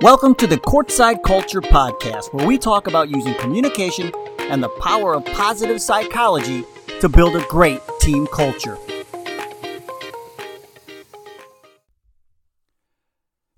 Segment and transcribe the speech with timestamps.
[0.00, 5.14] Welcome to the Courtside Culture Podcast, where we talk about using communication and the power
[5.14, 6.64] of positive psychology
[7.00, 8.76] to build a great team culture.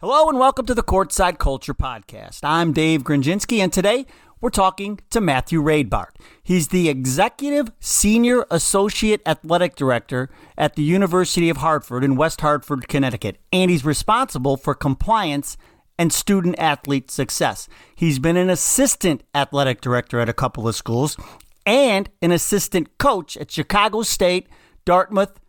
[0.01, 2.41] Hello, and welcome to the Courtside Culture Podcast.
[2.43, 4.05] I'm Dave Gronczynski, and today
[4.45, 6.11] we're talking to Matthew Raidbart.
[6.43, 12.87] He's the Executive Senior Associate Athletic Director at the University of Hartford in West Hartford,
[12.87, 15.57] Connecticut, and he's responsible for compliance
[15.99, 17.71] and student athlete success.
[17.95, 21.17] He's been an assistant athletic director at a couple of schools
[21.65, 24.47] and an assistant coach at Chicago State,
[24.85, 25.41] Dartmouth,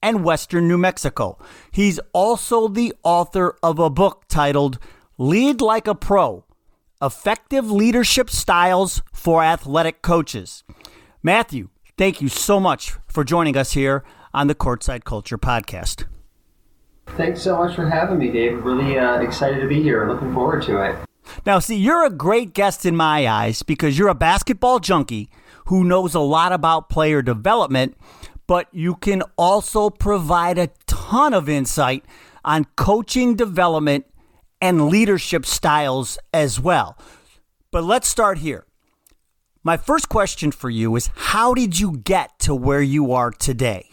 [0.00, 1.38] and Western New Mexico.
[1.72, 4.78] He's also the author of a book titled
[5.18, 6.44] Lead Like a Pro
[7.02, 10.64] Effective Leadership Styles for Athletic Coaches.
[11.22, 16.04] Matthew, thank you so much for joining us here on the Courtside Culture Podcast.
[17.08, 18.64] Thanks so much for having me, Dave.
[18.64, 20.08] Really uh, excited to be here.
[20.08, 20.96] Looking forward to it.
[21.44, 25.28] Now, see, you're a great guest in my eyes because you're a basketball junkie
[25.66, 27.96] who knows a lot about player development,
[28.46, 32.04] but you can also provide a ton of insight
[32.44, 34.06] on coaching development
[34.64, 36.96] and leadership styles as well.
[37.70, 38.64] But let's start here.
[39.62, 43.90] My first question for you is How did you get to where you are today?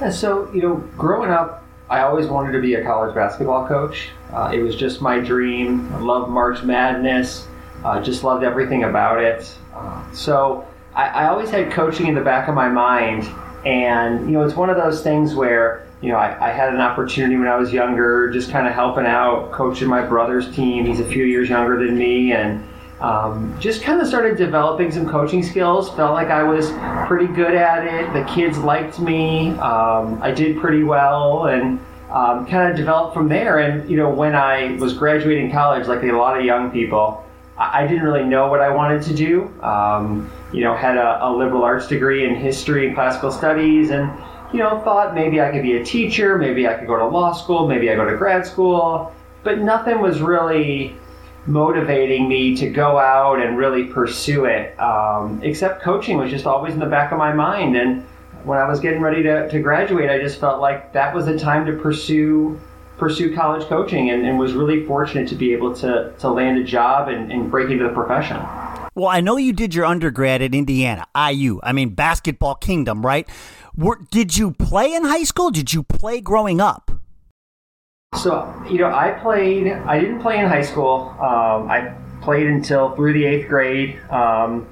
[0.00, 4.08] Yeah, so, you know, growing up, I always wanted to be a college basketball coach.
[4.32, 5.92] Uh, it was just my dream.
[5.92, 7.46] I loved March Madness,
[7.84, 9.54] uh, just loved everything about it.
[9.74, 13.28] Uh, so I, I, always had coaching in the back of my mind.
[13.66, 16.80] And, you know, it's one of those things where, you know, I, I had an
[16.80, 20.84] opportunity when I was younger, just kind of helping out, coaching my brother's team.
[20.84, 22.32] He's a few years younger than me.
[22.32, 22.66] And,
[23.00, 25.90] um, just kind of started developing some coaching skills.
[25.90, 26.70] Felt like I was
[27.06, 28.12] pretty good at it.
[28.14, 29.50] The kids liked me.
[29.58, 31.78] Um, I did pretty well, and
[32.10, 33.58] um, kind of developed from there.
[33.58, 37.22] And you know, when I was graduating college, like a lot of young people,
[37.58, 39.52] I, I didn't really know what I wanted to do.
[39.62, 44.10] Um, you know, had a, a liberal arts degree in history and classical studies, and
[44.52, 47.32] you know, thought maybe I could be a teacher, maybe I could go to law
[47.32, 49.12] school, maybe I go to grad school,
[49.42, 50.96] but nothing was really
[51.46, 54.78] motivating me to go out and really pursue it.
[54.80, 57.76] Um, except coaching was just always in the back of my mind.
[57.76, 58.04] And
[58.44, 61.38] when I was getting ready to, to graduate, I just felt like that was the
[61.38, 62.60] time to pursue
[62.98, 66.64] pursue college coaching and, and was really fortunate to be able to, to land a
[66.64, 68.38] job and, and break into the profession.
[68.96, 71.60] Well, I know you did your undergrad at Indiana, IU.
[71.62, 73.28] I mean, basketball kingdom, right?
[73.76, 75.50] Were, did you play in high school?
[75.50, 76.90] Did you play growing up?
[78.14, 81.14] So, you know, I played, I didn't play in high school.
[81.20, 84.00] Um, I played until through the eighth grade.
[84.08, 84.66] Um,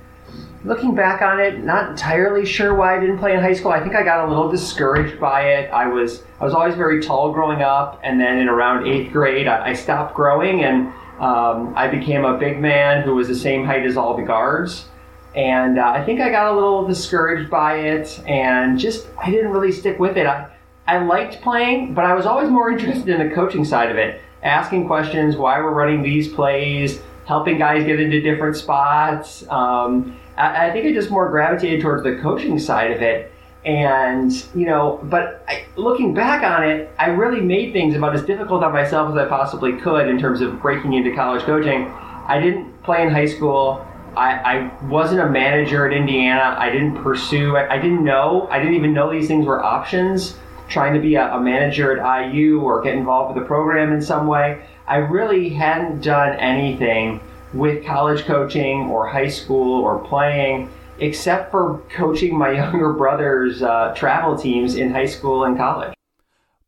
[0.64, 3.72] looking back on it, not entirely sure why I didn't play in high school.
[3.72, 5.70] I think I got a little discouraged by it.
[5.70, 9.48] I was, I was always very tall growing up, and then in around eighth grade,
[9.48, 13.64] I, I stopped growing and um, I became a big man who was the same
[13.64, 14.86] height as all the guards.
[15.34, 19.50] And uh, I think I got a little discouraged by it, and just I didn't
[19.50, 20.26] really stick with it.
[20.26, 20.48] I,
[20.86, 24.20] I liked playing, but I was always more interested in the coaching side of it,
[24.42, 29.42] asking questions, why we're running these plays, helping guys get into different spots.
[29.48, 33.32] Um, I, I, think I just more gravitated towards the coaching side of it.
[33.64, 38.24] And, you know, but I, looking back on it, I really made things about as
[38.24, 41.86] difficult on myself as I possibly could in terms of breaking into college coaching.
[42.26, 43.86] I didn't play in high school.
[44.16, 46.56] I, I wasn't a manager at Indiana.
[46.58, 48.48] I didn't pursue I, I didn't know.
[48.50, 50.36] I didn't even know these things were options
[50.68, 54.00] trying to be a, a manager at IU or get involved with the program in
[54.00, 54.64] some way.
[54.86, 57.20] I really hadn't done anything
[57.52, 63.94] with college coaching or high school or playing except for coaching my younger brother's uh,
[63.96, 65.94] travel teams in high school and college.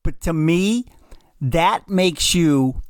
[0.02, 0.86] But to me,
[1.40, 2.82] that makes you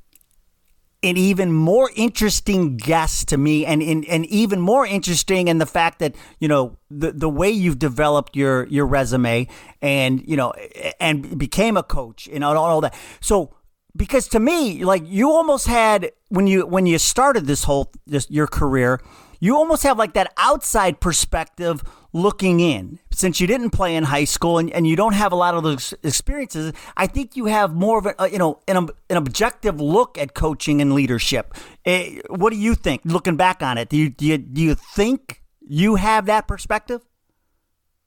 [1.03, 5.67] an even more interesting guest to me and, and, and even more interesting in the
[5.67, 9.47] fact that you know the, the way you've developed your your resume
[9.83, 10.53] and you know
[10.99, 13.55] and became a coach and all, all that so
[13.95, 18.29] because to me like you almost had when you when you started this whole this
[18.31, 19.01] your career
[19.41, 22.99] you almost have like that outside perspective looking in.
[23.13, 25.63] Since you didn't play in high school and, and you don't have a lot of
[25.63, 30.19] those experiences, I think you have more of a, you know an, an objective look
[30.19, 31.55] at coaching and leadership.
[31.85, 33.03] Uh, what do you think?
[33.05, 37.03] Looking back on it, do you, do you do you think you have that perspective?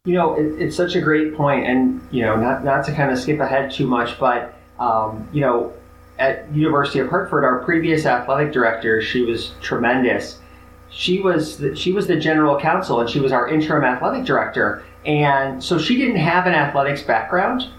[0.05, 3.11] You know, it, it's such a great point, and you know, not not to kind
[3.11, 5.73] of skip ahead too much, but um, you know,
[6.17, 10.39] at University of Hartford, our previous athletic director, she was tremendous
[10.91, 14.83] she was the, she was the general counsel and she was our interim athletic director
[15.05, 17.69] and so she didn't have an athletics background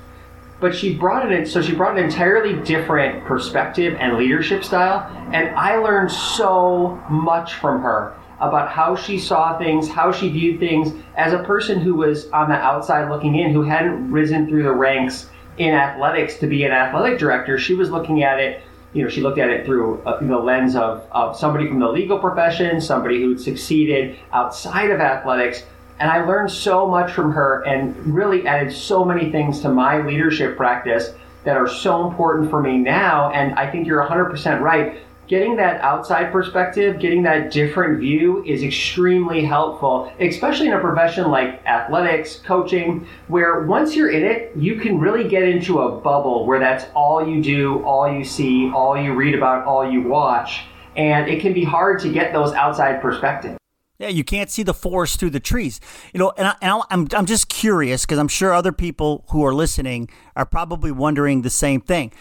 [0.61, 1.47] but she brought it in.
[1.47, 7.55] So she brought an entirely different perspective and leadership style, and I learned so much
[7.55, 11.95] from her about how she saw things, how she viewed things as a person who
[11.95, 15.29] was on the outside looking in, who hadn't risen through the ranks
[15.59, 17.59] in athletics to be an athletic director.
[17.59, 18.63] She was looking at it,
[18.93, 21.89] you know, she looked at it through uh, the lens of, of somebody from the
[21.89, 25.63] legal profession, somebody who'd succeeded outside of athletics.
[26.01, 30.01] And I learned so much from her and really added so many things to my
[30.01, 31.13] leadership practice
[31.45, 33.31] that are so important for me now.
[33.31, 35.01] And I think you're 100% right
[35.31, 41.31] getting that outside perspective, getting that different view is extremely helpful, especially in a profession
[41.31, 46.47] like athletics, coaching, where once you're in it, you can really get into a bubble
[46.47, 50.63] where that's all you do, all you see, all you read about, all you watch.
[50.97, 53.57] And it can be hard to get those outside perspectives.
[54.01, 55.81] Yeah, you can't see the forest through the trees.
[56.13, 59.47] You know, and, I, am I'm, I'm just curious because I'm sure other people who
[59.47, 62.13] are listening are probably wondering the same thing.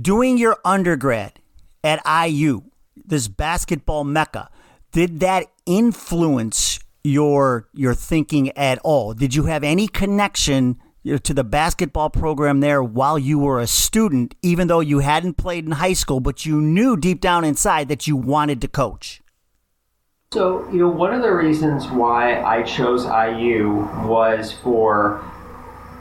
[0.00, 1.38] Doing your undergrad
[1.84, 2.62] at IU,
[2.96, 4.50] this basketball mecca,
[4.90, 9.12] did that influence your your thinking at all?
[9.12, 14.34] Did you have any connection to the basketball program there while you were a student,
[14.40, 18.06] even though you hadn't played in high school, but you knew deep down inside that
[18.06, 19.20] you wanted to coach?
[20.32, 25.22] So, you know, one of the reasons why I chose IU was for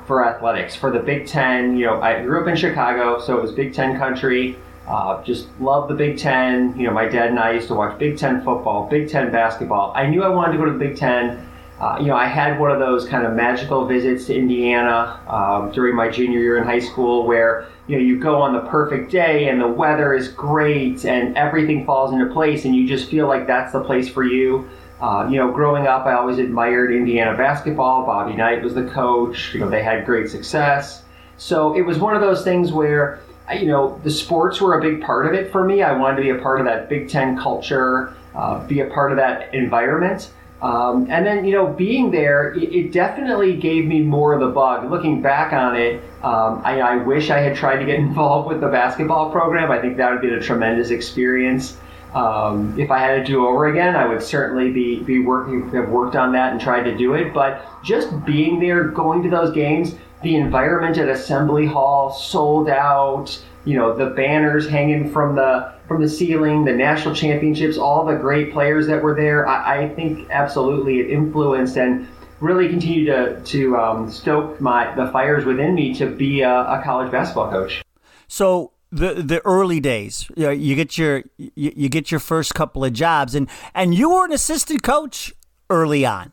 [0.05, 1.77] for athletics, for the Big Ten.
[1.77, 4.57] You know, I grew up in Chicago, so it was Big Ten country.
[4.87, 6.77] Uh, just love the Big Ten.
[6.77, 9.93] You know, my dad and I used to watch Big Ten football, Big Ten basketball.
[9.95, 11.49] I knew I wanted to go to the Big Ten.
[11.79, 15.71] Uh, you know, I had one of those kind of magical visits to Indiana um,
[15.71, 19.11] during my junior year in high school where, you know, you go on the perfect
[19.11, 23.27] day and the weather is great and everything falls into place and you just feel
[23.27, 24.69] like that's the place for you.
[25.01, 28.05] Uh, you know, growing up, I always admired Indiana basketball.
[28.05, 29.53] Bobby Knight was the coach.
[29.53, 31.03] You know, they had great success.
[31.35, 33.19] So it was one of those things where
[33.51, 35.83] you know, the sports were a big part of it for me.
[35.83, 39.11] I wanted to be a part of that Big Ten culture, uh, be a part
[39.11, 40.31] of that environment.
[40.61, 44.47] Um, and then, you know, being there, it, it, definitely gave me more of the
[44.47, 44.89] bug.
[44.89, 48.61] Looking back on it, um, I, I, wish I had tried to get involved with
[48.61, 49.71] the basketball program.
[49.71, 51.75] I think that would have been a tremendous experience.
[52.13, 55.89] Um, if I had to do over again, I would certainly be, be working, have
[55.89, 57.33] worked on that and tried to do it.
[57.33, 63.39] But just being there, going to those games, the environment at Assembly Hall sold out.
[63.65, 68.15] You know, the banners hanging from the from the ceiling, the national championships, all the
[68.15, 69.47] great players that were there.
[69.47, 72.07] I, I think absolutely it influenced and
[72.39, 76.81] really continued to to um, stoke my the fires within me to be a, a
[76.83, 77.83] college basketball coach.
[78.27, 80.29] So the the early days.
[80.35, 83.95] You, know, you get your you, you, get your first couple of jobs, and and
[83.95, 85.33] you were an assistant coach
[85.69, 86.31] early on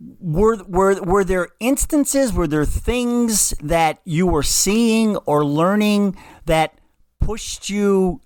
[0.00, 6.78] were were were there instances were there things that you were seeing or learning that
[7.20, 8.20] pushed you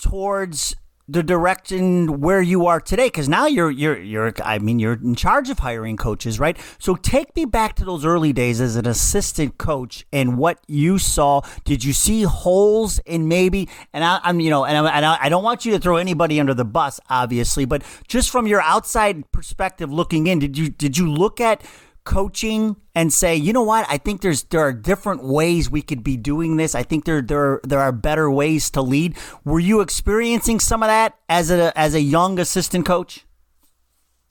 [0.00, 0.74] towards
[1.12, 5.14] the direction where you are today because now you're you're you're I mean you're in
[5.14, 6.56] charge of hiring coaches, right?
[6.78, 10.98] So take me back to those early days as an assistant coach and what you
[10.98, 11.42] saw.
[11.64, 13.68] Did you see holes in maybe?
[13.92, 16.54] And I, am you know, and, I, I don't want you to throw anybody under
[16.54, 21.12] the bus, obviously, but just from your outside perspective looking in, did you did you
[21.12, 21.62] look at
[22.04, 23.86] coaching and say, you know what?
[23.88, 26.74] I think there's there are different ways we could be doing this.
[26.74, 29.16] I think there there there are better ways to lead.
[29.44, 33.24] Were you experiencing some of that as a as a young assistant coach?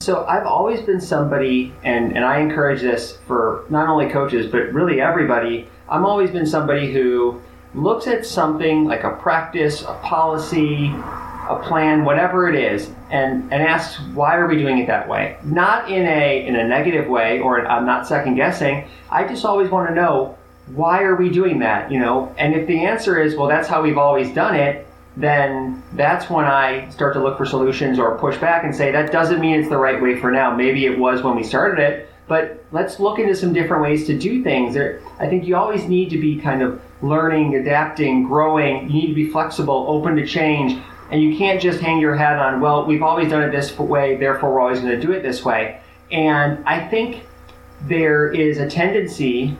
[0.00, 4.72] So I've always been somebody, and and I encourage this for not only coaches but
[4.72, 5.68] really everybody.
[5.88, 7.40] I've always been somebody who
[7.74, 10.92] looks at something like a practice, a policy,
[11.58, 15.36] a plan, whatever it is, and, and asks why are we doing it that way?
[15.44, 18.88] Not in a in a negative way, or I'm not second guessing.
[19.10, 20.36] I just always want to know
[20.74, 22.34] why are we doing that, you know?
[22.38, 26.44] And if the answer is well, that's how we've always done it, then that's when
[26.44, 29.68] I start to look for solutions or push back and say that doesn't mean it's
[29.68, 30.54] the right way for now.
[30.54, 34.18] Maybe it was when we started it, but let's look into some different ways to
[34.18, 34.76] do things.
[35.18, 38.88] I think you always need to be kind of learning, adapting, growing.
[38.88, 40.80] You need to be flexible, open to change
[41.12, 44.16] and you can't just hang your hat on, well, we've always done it this way,
[44.16, 45.78] therefore we're always going to do it this way.
[46.10, 47.26] And I think
[47.82, 49.56] there is a tendency,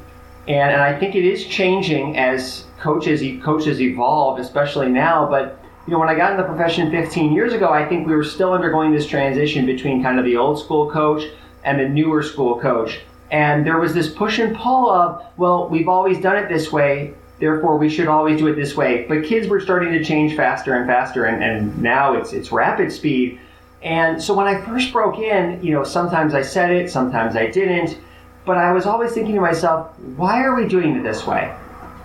[0.49, 5.29] and, and I think it is changing as coaches coaches evolve, especially now.
[5.29, 8.15] But you know, when I got in the profession 15 years ago, I think we
[8.15, 11.25] were still undergoing this transition between kind of the old school coach
[11.65, 13.01] and the newer school coach.
[13.31, 17.15] And there was this push and pull of, well, we've always done it this way,
[17.43, 19.05] therefore we should always do it this way.
[19.07, 22.91] But kids were starting to change faster and faster, and, and now it's it's rapid
[22.91, 23.39] speed.
[23.83, 27.49] And so when I first broke in, you know, sometimes I said it, sometimes I
[27.51, 27.99] didn't,
[28.47, 31.53] but I was always thinking to myself, why are we doing it this way?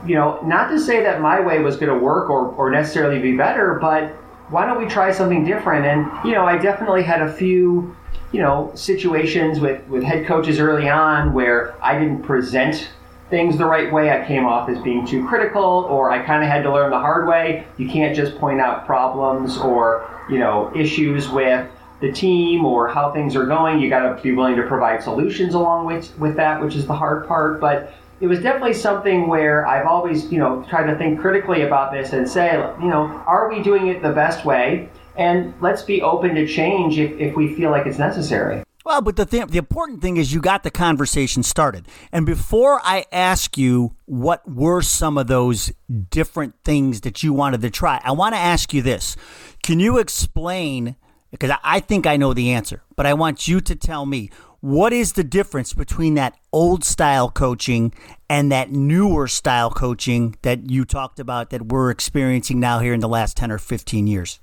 [0.06, 3.20] you know, not to say that my way was going to work or, or necessarily
[3.20, 4.10] be better, but
[4.50, 5.86] why don't we try something different?
[5.86, 7.96] And, you know, I definitely had a few,
[8.32, 12.90] you know, situations with, with head coaches early on where I didn't present
[13.30, 14.10] things the right way.
[14.12, 17.00] I came off as being too critical, or I kind of had to learn the
[17.00, 17.66] hard way.
[17.78, 21.70] You can't just point out problems or, you know, issues with
[22.00, 23.80] the team or how things are going.
[23.80, 26.94] You got to be willing to provide solutions along with, with that, which is the
[26.94, 27.60] hard part.
[27.60, 31.92] But it was definitely something where I've always, you know, tried to think critically about
[31.92, 34.90] this and say, you know, are we doing it the best way?
[35.16, 38.64] And let's be open to change if, if we feel like it's necessary.
[38.88, 41.90] Well, but the the important thing is you got the conversation started.
[42.14, 45.74] And before I ask you what were some of those
[46.10, 49.18] different things that you wanted to try, I want to ask you this.
[49.62, 50.96] Can you explain
[51.32, 54.30] because I think I know the answer, but I want you to tell me
[54.62, 57.94] what is the difference between that old style coaching
[58.30, 63.02] and that newer style coaching that you talked about that we're experiencing now here in
[63.02, 64.40] the last 10 or 15 years?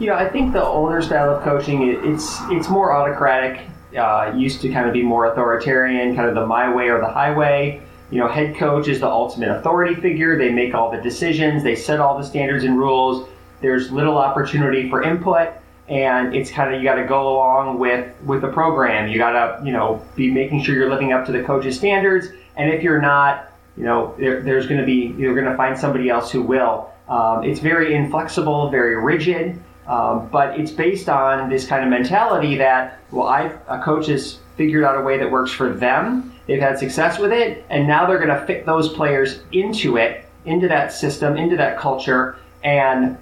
[0.00, 3.66] You know, I think the older style of coaching it's it's more autocratic.
[3.98, 7.08] Uh, used to kind of be more authoritarian, kind of the my way or the
[7.08, 7.82] highway.
[8.12, 10.38] You know, head coach is the ultimate authority figure.
[10.38, 11.64] They make all the decisions.
[11.64, 13.28] They set all the standards and rules.
[13.60, 15.48] There's little opportunity for input
[15.88, 19.08] and it's kind of you got to go along with with the program.
[19.08, 22.28] You got to you know be making sure you're living up to the coach's standards,
[22.56, 25.76] and if you're not, you know there, there's going to be you're going to find
[25.76, 26.92] somebody else who will.
[27.08, 32.56] Um, it's very inflexible, very rigid, um, but it's based on this kind of mentality
[32.56, 36.34] that well, a coach has figured out a way that works for them.
[36.46, 40.26] They've had success with it, and now they're going to fit those players into it,
[40.44, 43.16] into that system, into that culture, and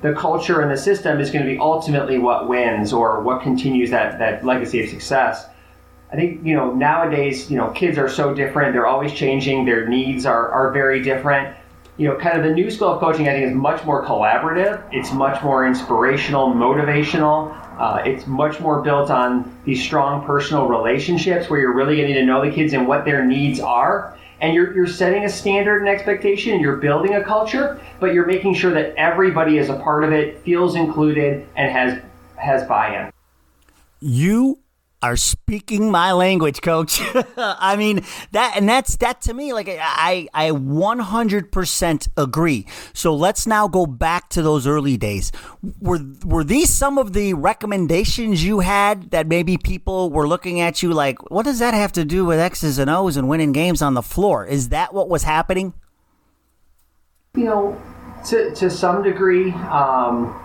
[0.00, 3.90] the culture and the system is going to be ultimately what wins or what continues
[3.90, 5.46] that, that legacy of success.
[6.12, 8.74] I think, you know, nowadays, you know, kids are so different.
[8.74, 9.64] They're always changing.
[9.64, 11.56] Their needs are, are very different.
[11.98, 14.82] You know, kind of the new school of coaching, I think, is much more collaborative.
[14.92, 17.54] It's much more inspirational, motivational.
[17.78, 22.24] Uh, it's much more built on these strong personal relationships where you're really getting to
[22.24, 25.88] know the kids and what their needs are and you're, you're setting a standard and
[25.88, 30.12] expectation, you're building a culture, but you're making sure that everybody is a part of
[30.12, 32.02] it, feels included, and has
[32.36, 33.12] has buy-in.
[34.00, 34.58] You
[35.02, 37.00] are speaking my language, coach.
[37.36, 39.52] I mean that, and that's that to me.
[39.52, 42.66] Like I, I 100% agree.
[42.94, 45.32] So let's now go back to those early days.
[45.80, 50.82] Were were these some of the recommendations you had that maybe people were looking at
[50.82, 53.82] you like, what does that have to do with X's and O's and winning games
[53.82, 54.46] on the floor?
[54.46, 55.74] Is that what was happening?
[57.34, 57.82] You know,
[58.26, 59.52] to to some degree.
[59.52, 60.41] Um,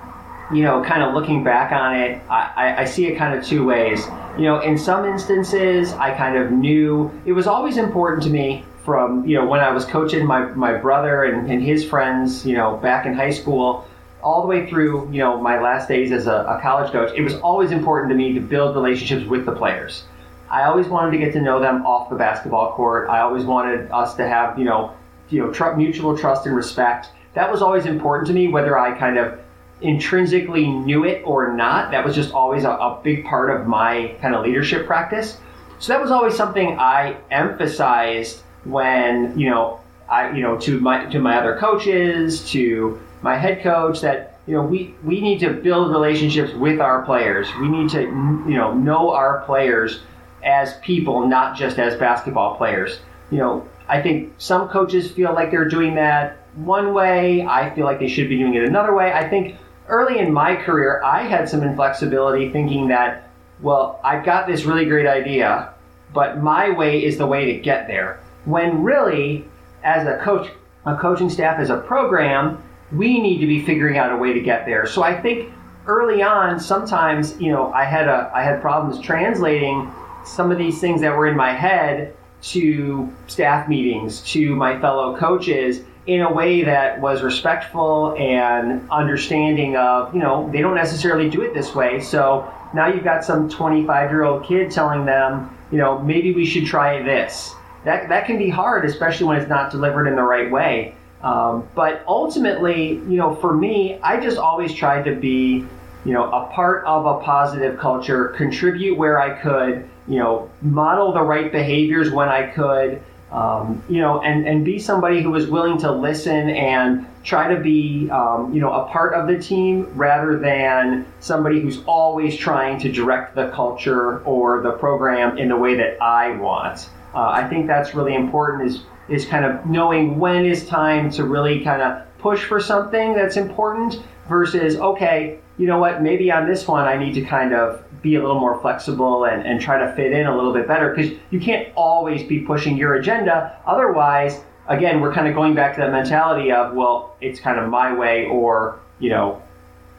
[0.51, 3.65] you know, kind of looking back on it, I, I see it kind of two
[3.65, 4.05] ways.
[4.37, 8.63] You know, in some instances, I kind of knew it was always important to me
[8.85, 12.55] from, you know, when I was coaching my, my brother and, and his friends, you
[12.55, 13.85] know, back in high school,
[14.21, 17.21] all the way through, you know, my last days as a, a college coach, it
[17.21, 20.05] was always important to me to build relationships with the players.
[20.49, 23.09] I always wanted to get to know them off the basketball court.
[23.09, 24.95] I always wanted us to have, you know,
[25.29, 27.09] you know, tr- mutual trust and respect.
[27.33, 29.39] That was always important to me, whether I kind of
[29.81, 31.91] intrinsically knew it or not.
[31.91, 35.37] That was just always a, a big part of my kind of leadership practice.
[35.79, 39.79] So that was always something I emphasized when, you know,
[40.09, 44.53] I, you know, to my to my other coaches, to my head coach that you
[44.53, 47.47] know we we need to build relationships with our players.
[47.59, 49.99] We need to you know know our players
[50.43, 52.99] as people, not just as basketball players.
[53.31, 57.45] You know, I think some coaches feel like they're doing that one way.
[57.45, 59.11] I feel like they should be doing it another way.
[59.11, 59.57] I think
[59.87, 63.29] early in my career, I had some inflexibility thinking that,
[63.61, 65.73] well, I've got this really great idea,
[66.13, 68.19] but my way is the way to get there.
[68.45, 69.45] When really,
[69.83, 70.49] as a coach,
[70.85, 74.39] a coaching staff, as a program, we need to be figuring out a way to
[74.39, 74.85] get there.
[74.85, 75.51] So I think
[75.85, 79.91] early on, sometimes, you know, I had a I had problems translating
[80.25, 85.17] some of these things that were in my head to staff meetings, to my fellow
[85.17, 91.29] coaches, in a way that was respectful and understanding of, you know, they don't necessarily
[91.29, 91.99] do it this way.
[91.99, 96.45] So now you've got some 25 year old kid telling them, you know, maybe we
[96.45, 97.53] should try this.
[97.83, 100.95] That, that can be hard, especially when it's not delivered in the right way.
[101.21, 105.65] Um, but ultimately, you know, for me, I just always tried to be,
[106.05, 111.11] you know, a part of a positive culture, contribute where I could, you know, model
[111.11, 115.47] the right behaviors when I could, um, you know, and, and be somebody who is
[115.47, 119.85] willing to listen and try to be, um, you know, a part of the team
[119.95, 125.57] rather than somebody who's always trying to direct the culture or the program in the
[125.57, 126.89] way that I want.
[127.13, 131.23] Uh, I think that's really important is is kind of knowing when is time to
[131.23, 136.47] really kind of push for something that's important versus okay you know what maybe on
[136.47, 139.77] this one i need to kind of be a little more flexible and, and try
[139.77, 143.59] to fit in a little bit better because you can't always be pushing your agenda.
[143.65, 147.69] Otherwise again we're kind of going back to that mentality of well it's kind of
[147.69, 149.41] my way or you know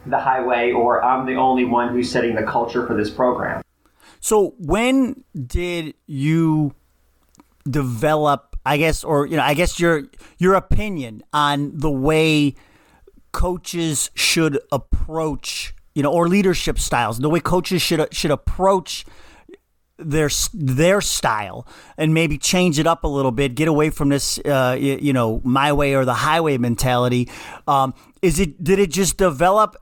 [0.04, 3.62] the highway or i'm the only one who's setting the culture for this program.
[4.20, 6.74] So when did you
[7.68, 10.04] develop I guess or you know I guess your
[10.38, 12.54] your opinion on the way
[13.32, 19.04] coaches should approach you know or leadership styles the way coaches should should approach
[19.98, 21.66] their their style
[21.96, 25.12] and maybe change it up a little bit get away from this uh, you, you,
[25.12, 27.28] know my way or the highway mentality.
[27.66, 29.76] Um, is it did it just develop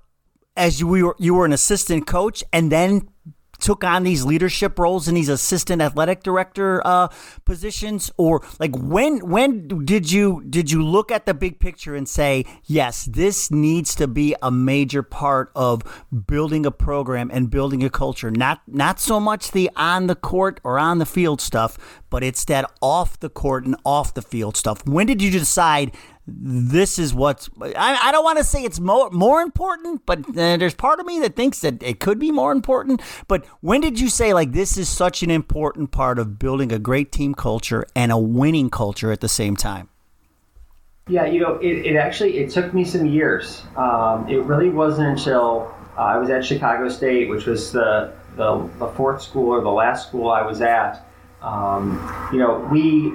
[0.57, 3.09] as you were you were an assistant coach and then
[3.59, 7.09] took on these leadership roles in these assistant athletic director uh,
[7.45, 8.11] positions?
[8.17, 12.45] Or like when when did you did you look at the big picture and say
[12.65, 15.83] yes this needs to be a major part of
[16.27, 20.61] building a program and building a culture not not so much the on the court
[20.65, 21.79] or on the field stuff
[22.11, 24.87] but it's that off the court and off the field stuff.
[24.87, 25.93] When did you decide
[26.27, 30.57] this is what's I, I don't want to say it's more more important but uh,
[30.57, 33.01] there's part of me that thinks that it could be more important.
[33.29, 36.79] But when did you say like this is such an important part of building a
[36.79, 39.89] great team culture and a winning culture at the same time?
[41.09, 43.63] Yeah you know it, it actually it took me some years.
[43.77, 48.69] Um, it really wasn't until uh, i was at chicago state which was the, the,
[48.79, 51.07] the fourth school or the last school i was at.
[51.41, 53.15] Um, you know we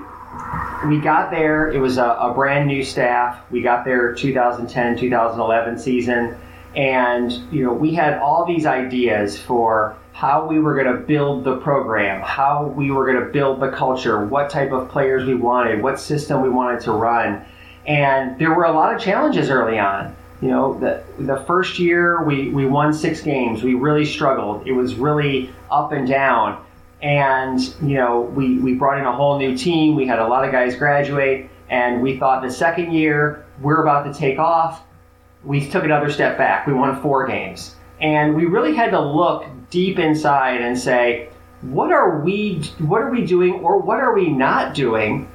[0.88, 1.70] we got there.
[1.70, 3.40] It was a, a, brand new staff.
[3.52, 6.36] We got there 2010, 2011 season,
[6.76, 11.44] and you know we had all these ideas for how we were going to build
[11.44, 15.36] the program, how we were going to build the culture, what type of players we
[15.36, 17.44] wanted, what system we wanted to run,
[17.86, 20.16] and there were a lot of challenges early on.
[20.42, 23.64] You know, the the first year we we won six games.
[23.64, 24.66] We really struggled.
[24.66, 26.64] It was really up and down
[27.02, 29.96] and you know we, we brought in a whole new team.
[29.96, 31.50] We had a lot of guys graduate.
[31.70, 34.84] And we thought the second year we're about to take off.
[35.44, 36.68] We took another step back.
[36.68, 37.76] We won four games.
[38.02, 41.30] And we really had to look deep inside and say
[41.62, 45.30] what are we what are we doing or what are we not doing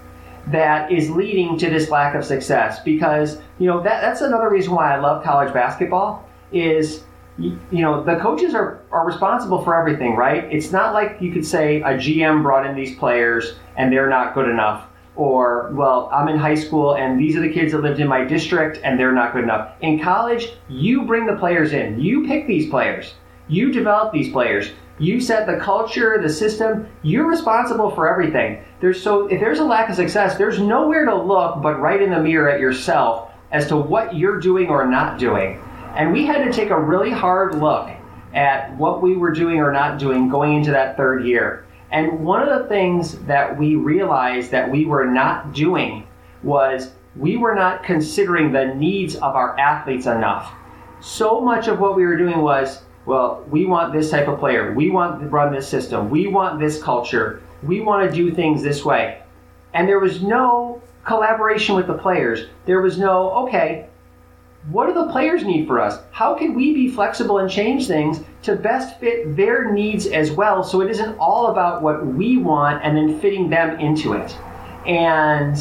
[0.48, 2.80] that is leading to this lack of success?
[2.80, 7.02] Because you know that, that's another reason why i love college basketball is
[7.38, 10.44] you, know, the coaches are, are responsible for everything, right?
[10.50, 14.34] It's not like you could say a GM brought in these players and they're not
[14.34, 14.86] good enough.
[15.16, 18.24] Or, well, I'm in high school and these are the kids that lived in my
[18.24, 19.72] district and they're not good enough.
[19.80, 22.00] In college, you bring the players in.
[22.00, 23.14] You pick these players.
[23.48, 24.70] You develop these players.
[24.98, 26.88] You set the culture, the system.
[27.02, 28.64] You're responsible for everything.
[28.80, 32.10] There's so if there's a lack of success, there's nowhere to look but right in
[32.10, 35.60] the mirror at yourself as to what you're doing or not doing.
[35.96, 37.88] And we had to take a really hard look
[38.34, 41.64] at what we were doing or not doing going into that third year.
[41.90, 46.06] And one of the things that we realized that we were not doing
[46.42, 50.52] was we were not considering the needs of our athletes enough.
[51.00, 54.74] So much of what we were doing was, well, we want this type of player.
[54.74, 56.10] We want to run this system.
[56.10, 57.42] We want this culture.
[57.62, 59.22] We want to do things this way.
[59.72, 62.48] And there was no collaboration with the players.
[62.66, 63.88] There was no, okay,
[64.70, 65.98] what do the players need for us?
[66.10, 70.64] How can we be flexible and change things to best fit their needs as well
[70.64, 74.36] so it isn't all about what we want and then fitting them into it?
[74.86, 75.56] And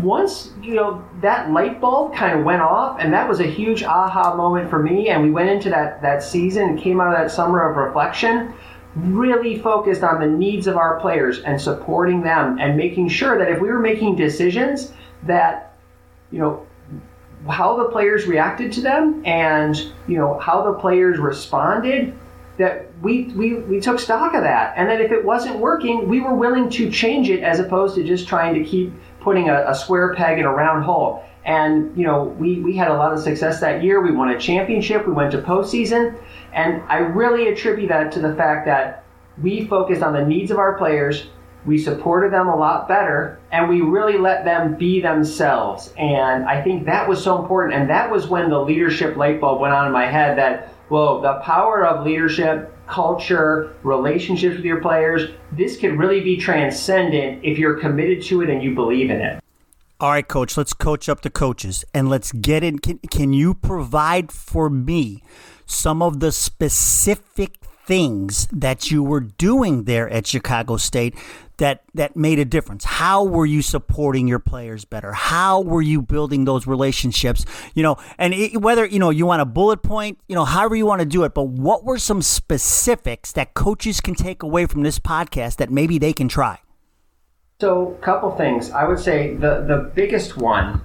[0.00, 3.82] once you know that light bulb kind of went off and that was a huge
[3.82, 7.18] aha moment for me and we went into that that season and came out of
[7.18, 8.54] that summer of reflection
[8.96, 13.50] really focused on the needs of our players and supporting them and making sure that
[13.50, 14.92] if we were making decisions
[15.24, 15.74] that
[16.30, 16.66] you know
[17.48, 19.76] how the players reacted to them and
[20.06, 22.16] you know how the players responded
[22.58, 24.74] that we, we we took stock of that.
[24.76, 28.04] And that if it wasn't working we were willing to change it as opposed to
[28.04, 31.24] just trying to keep putting a, a square peg in a round hole.
[31.44, 34.00] And you know we, we had a lot of success that year.
[34.00, 35.06] We won a championship.
[35.06, 36.16] We went to postseason.
[36.52, 39.04] And i really attribute that to the fact that
[39.42, 41.26] we focused on the needs of our players.
[41.64, 45.92] We supported them a lot better and we really let them be themselves.
[45.96, 47.74] And i think that was so important.
[47.74, 51.20] And that was when the leadership light bulb went on in my head that well
[51.20, 57.58] the power of leadership culture relationships with your players this could really be transcendent if
[57.58, 59.42] you're committed to it and you believe in it.
[60.00, 62.78] All right coach let's coach up the coaches and let's get in.
[62.78, 65.22] Can, can you provide for me
[65.66, 71.14] some of the specific things that you were doing there at Chicago State
[71.62, 72.84] that that made a difference?
[72.84, 75.12] How were you supporting your players better?
[75.12, 77.44] How were you building those relationships?
[77.74, 80.74] You know, and it, whether you know you want a bullet point, you know, however
[80.74, 84.66] you want to do it, but what were some specifics that coaches can take away
[84.66, 86.58] from this podcast that maybe they can try?
[87.60, 88.72] So, a couple things.
[88.72, 90.80] I would say the the biggest one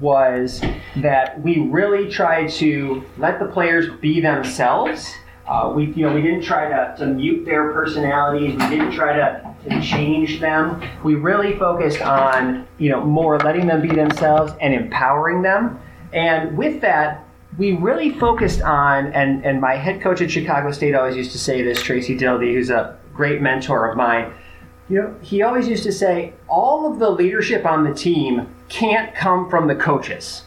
[0.00, 0.62] was
[0.96, 5.14] that we really tried to let the players be themselves.
[5.46, 8.52] Uh, we, you know, we didn't try to, to mute their personalities.
[8.52, 10.82] We didn't try to, to change them.
[11.02, 15.78] We really focused on, you know, more letting them be themselves and empowering them.
[16.14, 17.26] And with that,
[17.58, 21.38] we really focused on, and, and my head coach at Chicago State always used to
[21.38, 24.32] say this, Tracy Dildy, who's a great mentor of mine.
[24.88, 29.14] You know, he always used to say, all of the leadership on the team can't
[29.14, 30.42] come from the coaches.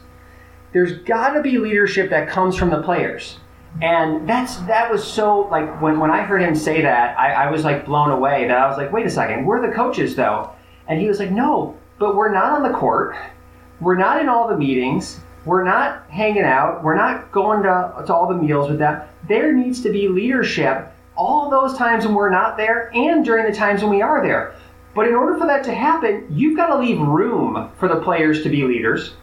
[0.73, 3.37] There's got to be leadership that comes from the players.
[3.81, 7.51] And that's that was so like when, when I heard him say that, I, I
[7.51, 10.51] was like blown away that I was like, wait a second, we're the coaches though.
[10.87, 13.15] And he was like, no, but we're not on the court.
[13.79, 15.19] We're not in all the meetings.
[15.45, 16.83] We're not hanging out.
[16.83, 19.01] We're not going to, to all the meals with them.
[19.27, 23.55] There needs to be leadership all those times when we're not there and during the
[23.55, 24.55] times when we are there.
[24.95, 28.41] But in order for that to happen, you've got to leave room for the players
[28.43, 29.13] to be leaders,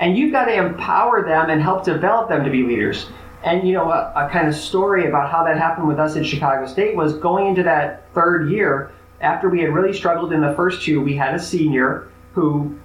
[0.00, 3.06] and you've got to empower them and help develop them to be leaders.
[3.42, 6.26] And you know, a, a, kind of story about how that happened with us at
[6.26, 10.52] Chicago State was going into that third year, after we had really struggled in the
[10.54, 12.78] first two, we had a senior who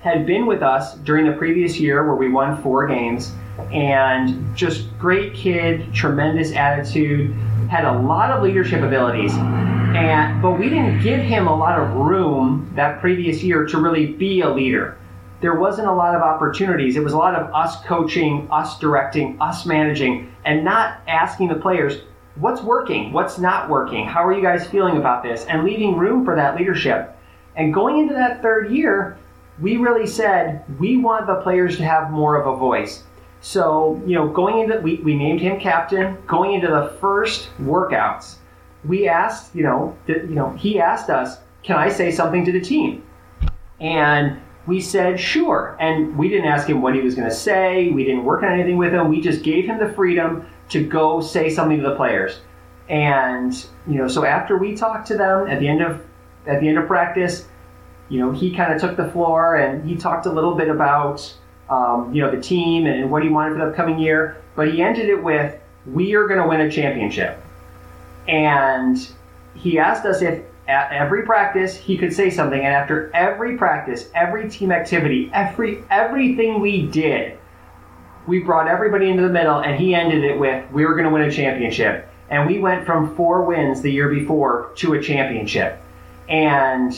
[0.00, 3.32] had been with us during the previous year where we won four games
[3.72, 7.32] and just great kid, tremendous attitude,
[7.68, 9.32] had a lot of leadership abilities.
[9.34, 14.06] And but we didn't give him a lot of room that previous year to really
[14.06, 14.96] be a leader.
[15.40, 16.96] There wasn't a lot of opportunities.
[16.96, 21.54] It was a lot of us coaching, us directing, us managing, and not asking the
[21.54, 22.02] players,
[22.36, 26.24] what's working, what's not working, how are you guys feeling about this, and leaving room
[26.24, 27.16] for that leadership.
[27.56, 29.18] And going into that third year,
[29.60, 33.02] we really said we want the players to have more of a voice.
[33.40, 36.16] So, you know, going into, we, we named him captain.
[36.26, 38.36] Going into the first workouts,
[38.84, 42.60] we asked, you know, you know, he asked us, can I say something to the
[42.60, 43.04] team?
[43.80, 45.76] And we said, sure.
[45.80, 47.88] And we didn't ask him what he was going to say.
[47.88, 49.08] We didn't work on anything with him.
[49.08, 52.40] We just gave him the freedom to go say something to the players.
[52.90, 53.54] And,
[53.86, 56.04] you know, so after we talked to them at the end of,
[56.46, 57.46] at the end of practice,
[58.10, 61.34] you know, he kind of took the floor and he talked a little bit about,
[61.70, 64.36] um, you know, the team and what he wanted for the upcoming year.
[64.54, 67.42] But he ended it with, "We are going to win a championship."
[68.26, 68.96] And
[69.54, 74.10] he asked us if at every practice he could say something, and after every practice,
[74.14, 77.38] every team activity, every everything we did,
[78.26, 81.10] we brought everybody into the middle, and he ended it with, "We were going to
[81.10, 85.80] win a championship." And we went from four wins the year before to a championship,
[86.28, 86.94] and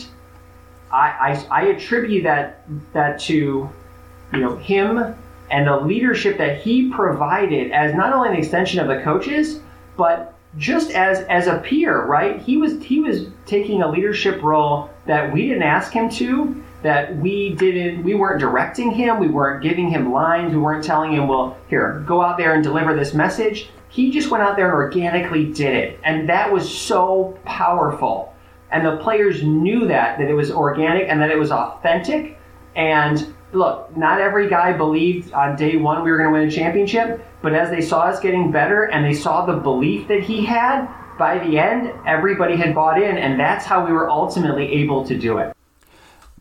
[0.91, 3.71] I, I, I attribute that that to
[4.33, 5.15] you know him
[5.51, 9.61] and the leadership that he provided as not only an extension of the coaches,
[9.97, 12.41] but just as as a peer, right?
[12.41, 17.17] He was he was taking a leadership role that we didn't ask him to, that
[17.17, 21.29] we didn't we weren't directing him, we weren't giving him lines, we weren't telling him,
[21.29, 23.71] well, here, go out there and deliver this message.
[23.89, 26.01] He just went out there and organically did it.
[26.05, 28.35] And that was so powerful.
[28.71, 32.39] And the players knew that, that it was organic and that it was authentic.
[32.77, 36.51] And look, not every guy believed on day one we were going to win a
[36.51, 40.45] championship, but as they saw us getting better and they saw the belief that he
[40.45, 45.07] had, by the end, everybody had bought in, and that's how we were ultimately able
[45.07, 45.55] to do it.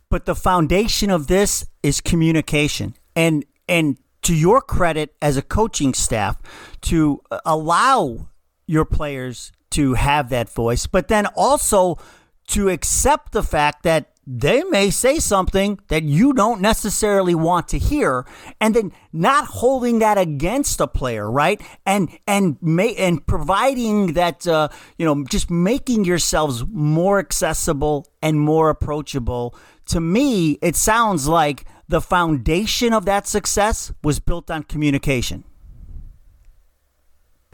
[0.10, 2.96] But the foundation of this is communication.
[3.16, 6.38] And and to your credit as a coaching staff
[6.82, 8.30] to allow
[8.66, 11.98] your players to have that voice, but then also
[12.48, 17.80] to accept the fact that they may say something that you don't necessarily want to
[17.80, 18.28] hear
[18.62, 21.60] and then not holding that against a player right?
[21.84, 28.40] And and may, and providing that uh, you know just making yourselves more accessible and
[28.40, 29.56] more approachable.
[29.88, 35.44] To me it sounds like the foundation of that success was built on communication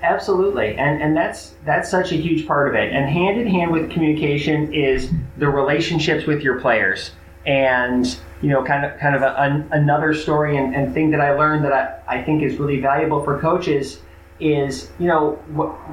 [0.05, 2.93] Absolutely, and and that's that's such a huge part of it.
[2.93, 7.11] And hand in hand with communication is the relationships with your players.
[7.45, 8.05] And
[8.41, 11.33] you know, kind of kind of a, an, another story and, and thing that I
[11.33, 13.99] learned that I, I think is really valuable for coaches
[14.39, 15.31] is you know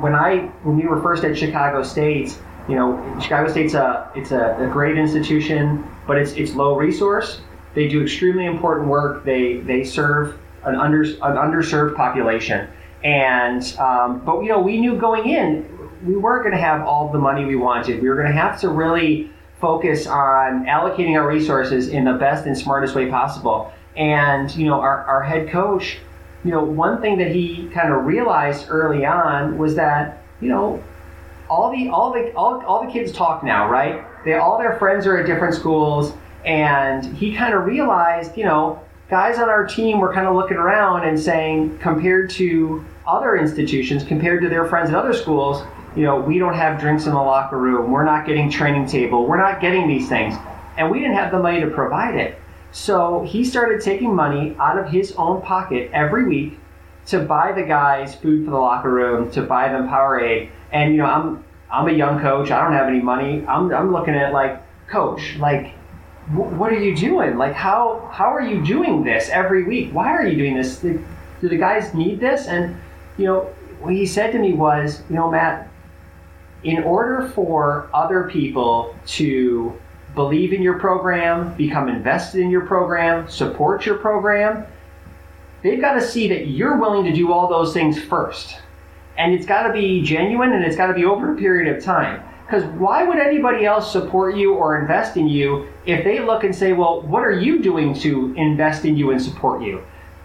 [0.01, 2.37] when I when we were first at Chicago State,
[2.69, 7.41] you know Chicago State's a it's a, a great institution, but it's it's low resource.
[7.75, 9.25] They do extremely important work.
[9.25, 12.69] They they serve an under an underserved population
[13.05, 15.73] and um, but you know, we knew going in
[16.05, 18.03] we weren't going to have all the money we wanted.
[18.03, 22.47] We were going to have to really focus on allocating our resources in the best
[22.47, 23.73] and smartest way possible.
[23.97, 25.99] And, you know, our, our head coach,
[26.45, 30.83] you know, one thing that he kind of realized early on was that, you know,
[31.49, 34.05] all the all the all, all the kids talk now, right?
[34.25, 38.81] They all their friends are at different schools, and he kind of realized, you know,
[39.11, 44.05] guys on our team were kind of looking around and saying, compared to other institutions,
[44.05, 45.63] compared to their friends at other schools,
[45.97, 49.27] you know, we don't have drinks in the locker room, we're not getting training table,
[49.27, 50.35] we're not getting these things,
[50.79, 52.39] and we didn't have the money to provide it.
[52.71, 56.59] So he started taking money out of his own pocket every week
[57.07, 60.49] to buy the guys food for the locker room, to buy them Powerade.
[60.73, 62.51] And you know, I'm I'm a young coach.
[62.51, 63.45] I don't have any money.
[63.47, 65.75] I'm I'm looking at like, coach, like,
[66.31, 67.37] what are you doing?
[67.37, 69.91] Like, how how are you doing this every week?
[69.93, 70.79] Why are you doing this?
[70.79, 70.99] Do
[71.41, 72.47] the guys need this?
[72.47, 72.77] And
[73.19, 73.41] you know,
[73.81, 75.69] what he said to me was, you know, Matt,
[76.65, 79.79] in order for other people to
[80.15, 84.67] believe in your program, become invested in your program, support your program,
[85.63, 88.57] they've got to see that you're willing to do all those things first.
[89.17, 91.83] And it's got to be genuine and it's got to be over a period of
[91.83, 92.23] time.
[92.47, 96.55] Because why would anybody else support you or invest in you if they look and
[96.55, 99.83] say, well, what are you doing to invest in you and support you?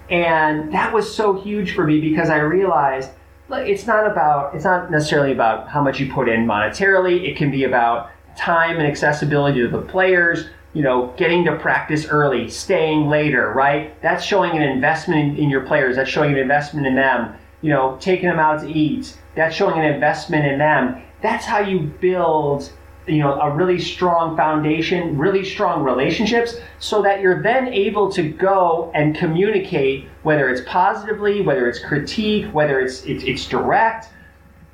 [0.09, 3.11] And that was so huge for me because I realized
[3.49, 7.27] it's not about, it's not necessarily about how much you put in monetarily.
[7.27, 12.05] It can be about time and accessibility to the players, you know, getting to practice
[12.05, 13.99] early, staying later, right?
[14.01, 15.95] That's showing an investment in, in, your players.
[15.95, 17.35] That's showing an investment in them.
[17.61, 19.17] You know, taking them out to eat.
[19.35, 21.01] That's showing an investment in them.
[21.21, 22.71] That's how you build,
[23.07, 28.29] you know, a really strong foundation, really strong relationships, so that you're then able to
[28.29, 34.09] go and communicate, whether it's positively, whether it's critique, whether it's it's, it's direct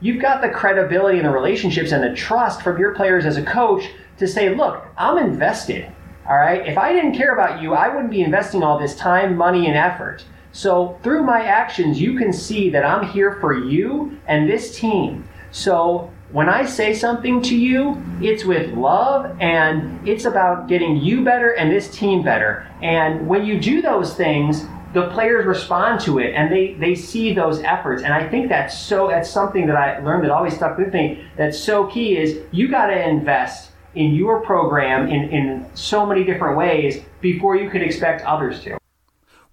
[0.04, 3.44] you've got the credibility and the relationships and the trust from your players as a
[3.44, 5.90] coach to say, look, I'm invested.
[6.28, 6.68] All right.
[6.68, 9.78] If I didn't care about you, I wouldn't be investing all this time, money, and
[9.78, 10.26] effort.
[10.52, 15.28] So through my actions, you can see that I'm here for you and this team.
[15.54, 21.24] So when I say something to you, it's with love and it's about getting you
[21.24, 22.68] better and this team better.
[22.82, 27.34] And when you do those things, the players respond to it and they, they see
[27.34, 28.02] those efforts.
[28.02, 31.24] And I think that's so that's something that I learned that always stuck with me
[31.38, 36.58] that's so key is you gotta invest in your program in, in so many different
[36.58, 38.80] ways before you could expect others to.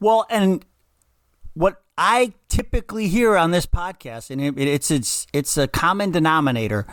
[0.01, 0.65] Well, and
[1.53, 6.87] what I typically hear on this podcast, and it, it's it's it's a common denominator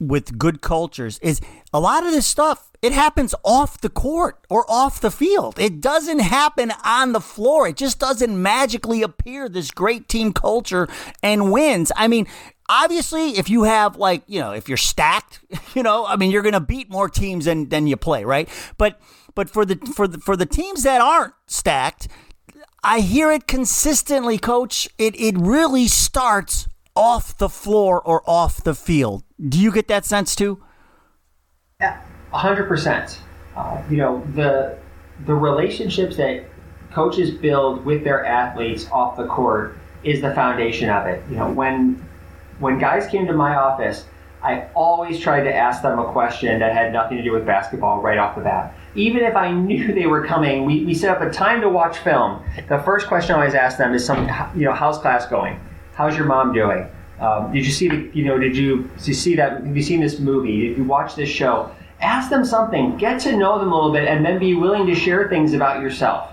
[0.00, 1.40] with good cultures, is
[1.72, 5.58] a lot of this stuff it happens off the court or off the field.
[5.58, 7.66] It doesn't happen on the floor.
[7.66, 10.86] It just doesn't magically appear this great team culture
[11.22, 11.90] and wins.
[11.96, 12.26] I mean,
[12.68, 15.40] obviously if you have like, you know, if you're stacked,
[15.74, 18.50] you know, I mean, you're going to beat more teams than than you play, right?
[18.76, 19.00] But
[19.34, 22.08] but for the for the for the teams that aren't stacked,
[22.84, 24.88] I hear it consistently, coach.
[24.98, 29.24] It it really starts off the floor or off the field.
[29.40, 30.62] Do you get that sense too?
[31.80, 32.00] Yeah
[32.34, 33.20] hundred uh, percent.
[33.88, 34.78] You know the
[35.26, 36.44] the relationships that
[36.92, 41.22] coaches build with their athletes off the court is the foundation of it.
[41.30, 42.04] You know when
[42.58, 44.04] when guys came to my office,
[44.42, 48.00] I always tried to ask them a question that had nothing to do with basketball
[48.00, 48.74] right off the bat.
[48.94, 51.98] Even if I knew they were coming, we, we set up a time to watch
[51.98, 52.42] film.
[52.68, 55.60] The first question I always ask them is some you know how's class going?
[55.94, 56.88] How's your mom doing?
[57.20, 59.82] Um, did you see the you know did you, did you see that have you
[59.82, 60.68] seen this movie?
[60.68, 61.70] Did you watch this show?
[62.04, 64.94] ask them something, get to know them a little bit, and then be willing to
[64.94, 66.30] share things about yourself.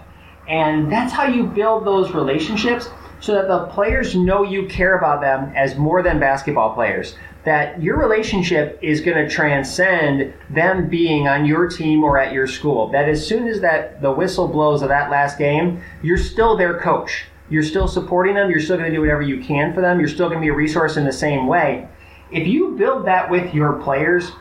[0.47, 2.89] And that's how you build those relationships
[3.21, 7.15] so that the players know you care about them as more than basketball players.
[7.45, 12.47] That your relationship is going to transcend them being on your team or at your
[12.47, 12.91] school.
[12.91, 16.77] That as soon as that the whistle blows of that last game, you're still their
[16.79, 17.25] coach.
[17.49, 18.49] You're still supporting them.
[18.49, 19.99] You're still going to do whatever you can for them.
[19.99, 21.87] You're still going to be a resource in the same way
[22.31, 24.31] if you build that with your players,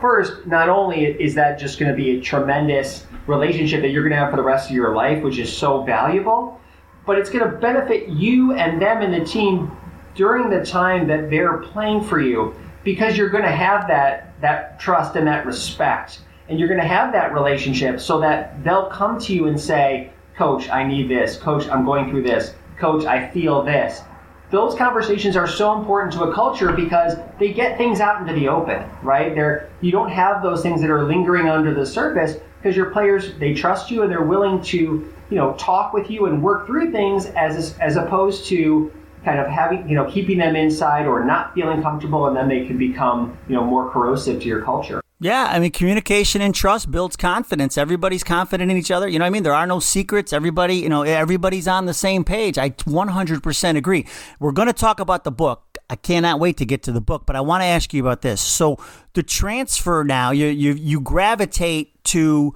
[0.00, 4.12] first, not only is that just going to be a tremendous relationship that you're going
[4.12, 6.58] to have for the rest of your life, which is so valuable,
[7.06, 9.70] but it's going to benefit you and them and the team
[10.14, 14.78] during the time that they're playing for you because you're going to have that that
[14.78, 16.20] trust and that respect.
[16.48, 20.12] And you're going to have that relationship so that they'll come to you and say
[20.36, 21.36] coach i need this.
[21.36, 22.54] Coach i'm going through this.
[22.78, 24.02] Coach i feel this.
[24.50, 28.46] Those conversations are so important to a culture because they get things out into the
[28.46, 29.34] open, right?
[29.34, 33.34] They're, you don't have those things that are lingering under the surface because your players
[33.38, 36.92] they trust you and they're willing to you know talk with you and work through
[36.92, 38.92] things as as opposed to
[39.24, 42.64] kind of having you know keeping them inside or not feeling comfortable and then they
[42.64, 45.00] can become you know more corrosive to your culture.
[45.20, 47.78] Yeah, I mean, communication and trust builds confidence.
[47.78, 49.08] Everybody's confident in each other.
[49.08, 49.42] You know I mean?
[49.42, 50.32] There are no secrets.
[50.32, 52.58] Everybody, you know, everybody's on the same page.
[52.58, 54.06] I 100% agree.
[54.38, 55.78] We're going to talk about the book.
[55.88, 58.20] I cannot wait to get to the book, but I want to ask you about
[58.22, 58.40] this.
[58.40, 58.76] So,
[59.14, 62.52] the transfer now, you you you gravitate to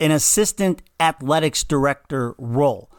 [0.00, 2.90] an assistant athletics director role.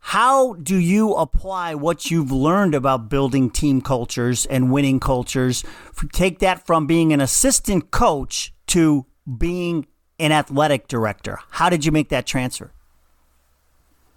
[0.00, 5.64] How do you apply what you've learned about building team cultures and winning cultures?
[6.12, 9.06] Take that from being an assistant coach to
[9.38, 9.86] being
[10.18, 11.38] an athletic director.
[11.50, 12.72] How did you make that transfer?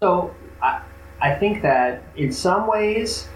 [0.00, 0.82] So, I,
[1.20, 3.28] I think that in some ways,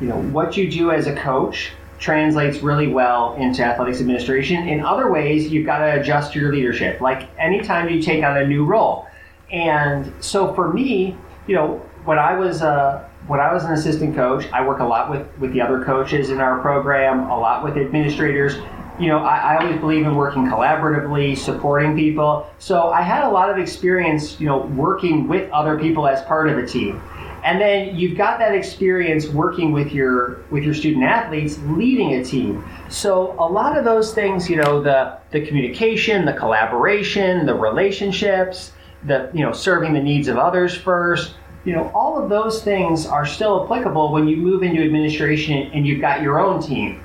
[0.00, 4.68] you know, what you do as a coach translates really well into athletics administration.
[4.68, 8.46] In other ways, you've got to adjust your leadership, like anytime you take on a
[8.46, 9.06] new role.
[9.52, 14.14] And so for me, you know, when I was uh, when I was an assistant
[14.14, 17.64] coach, I work a lot with with the other coaches in our program, a lot
[17.64, 18.56] with administrators.
[18.98, 22.48] You know, I, I always believe in working collaboratively, supporting people.
[22.58, 26.48] So I had a lot of experience, you know, working with other people as part
[26.48, 27.02] of a team.
[27.44, 32.24] And then you've got that experience working with your with your student athletes, leading a
[32.24, 32.64] team.
[32.88, 38.72] So a lot of those things, you know, the the communication, the collaboration, the relationships,
[39.04, 43.06] the you know, serving the needs of others first you know, all of those things
[43.06, 47.00] are still applicable when you move into administration and you've got your own team.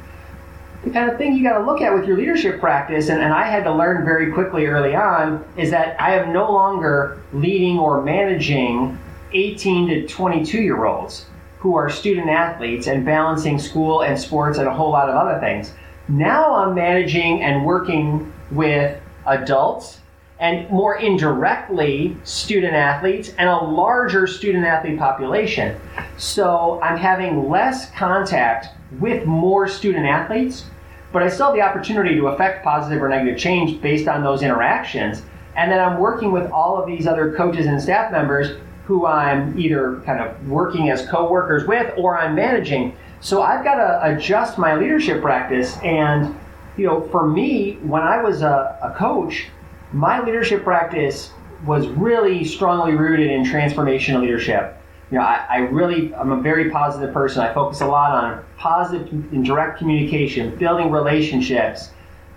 [0.84, 3.34] The kind of thing you got to look at with your leadership practice, and, and
[3.34, 7.78] I had to learn very quickly early on, is that I am no longer leading
[7.78, 8.98] or managing
[9.34, 11.26] 18 to 22 year olds
[11.60, 15.40] who are student athletes and balancing school and sports and a whole lot of other
[15.40, 15.74] things.
[16.08, 20.00] Now I'm managing and working with adults
[20.40, 25.80] and more indirectly student athletes and a larger student athlete population.
[26.18, 28.68] So I'm having less contact
[29.00, 30.66] with more student athletes,
[31.12, 34.42] but I still have the opportunity to affect positive or negative change based on those
[34.42, 35.24] interactions.
[35.58, 38.58] And then I'm working with all of these other coaches and staff members
[38.90, 42.98] who I'm either kind of working as co-workers with or I'm managing.
[43.22, 45.78] So I've got to adjust my leadership practice.
[45.84, 46.36] And,
[46.76, 49.46] you know, for me, when I was a, a coach,
[49.94, 51.30] my leadership practice
[51.68, 54.76] was really strongly rooted in transformational leadership.
[55.12, 57.44] You know, I, I, really, I'm a very positive person.
[57.44, 61.92] I focus a lot on positive and direct communication, building relationships,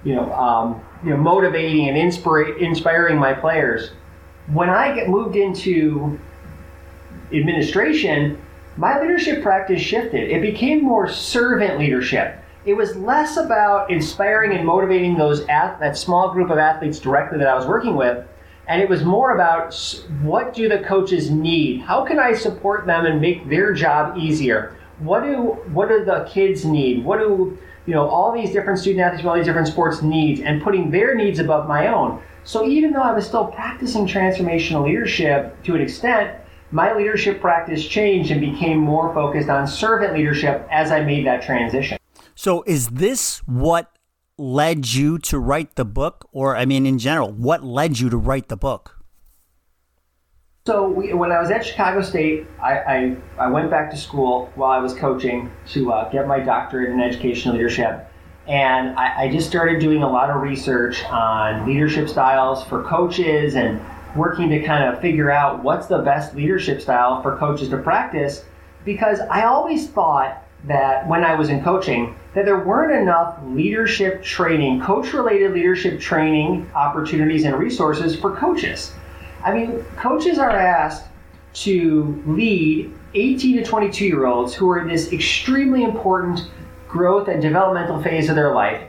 [0.04, 3.92] you know, um, you know, motivating and inspira- inspiring my players.
[4.52, 6.18] When I get moved into
[7.34, 8.40] administration,
[8.76, 10.30] my leadership practice shifted.
[10.30, 16.32] It became more servant leadership it was less about inspiring and motivating those that small
[16.32, 18.24] group of athletes directly that I was working with,
[18.68, 19.74] and it was more about
[20.22, 21.80] what do the coaches need?
[21.80, 24.76] How can I support them and make their job easier?
[25.00, 27.04] What do what do the kids need?
[27.04, 30.62] What do you know all these different student athletes all these different sports needs, and
[30.62, 32.22] putting their needs above my own.
[32.44, 36.36] So even though I was still practicing transformational leadership to an extent,
[36.72, 41.42] my leadership practice changed and became more focused on servant leadership as I made that
[41.42, 41.98] transition.
[42.34, 43.96] So, is this what
[44.38, 46.28] led you to write the book?
[46.32, 48.98] Or, I mean, in general, what led you to write the book?
[50.66, 54.50] So, we, when I was at Chicago State, I, I, I, went back to school
[54.54, 58.08] while I was coaching to uh, get my doctorate in educational leadership.
[58.46, 63.56] And I, I just started doing a lot of research on leadership styles for coaches
[63.56, 63.80] and
[64.16, 68.44] working to kind of figure out what's the best leadership style for coaches to practice
[68.84, 74.22] because I always thought that when I was in coaching, that there weren't enough leadership
[74.22, 78.92] training, coach related leadership training opportunities and resources for coaches.
[79.44, 81.06] I mean, coaches are asked
[81.54, 86.48] to lead 18 to 22 year olds who are in this extremely important
[86.88, 88.82] growth and developmental phase of their life.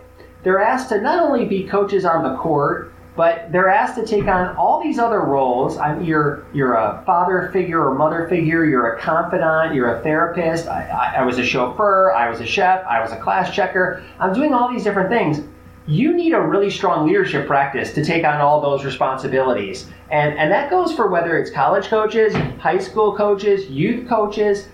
[0.43, 4.28] They're asked to not only be coaches on the court, but they're asked to take
[4.28, 5.78] on all these other roles.
[5.78, 8.65] I'm, you're you're a father figure or mother figure.
[8.65, 9.76] You're a confidant.
[9.76, 10.67] You're a therapist.
[10.67, 12.12] I, I, I was a chauffeur.
[12.12, 12.84] I was a chef.
[12.88, 14.03] I was a class checker.
[14.20, 15.41] I'm doing all these different things.
[15.86, 20.51] You need a really strong leadership practice to take on all those responsibilities, and and
[20.51, 24.68] that goes for whether it's college coaches, high school coaches, youth coaches.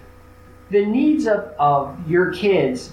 [0.71, 2.91] The needs of, of your kids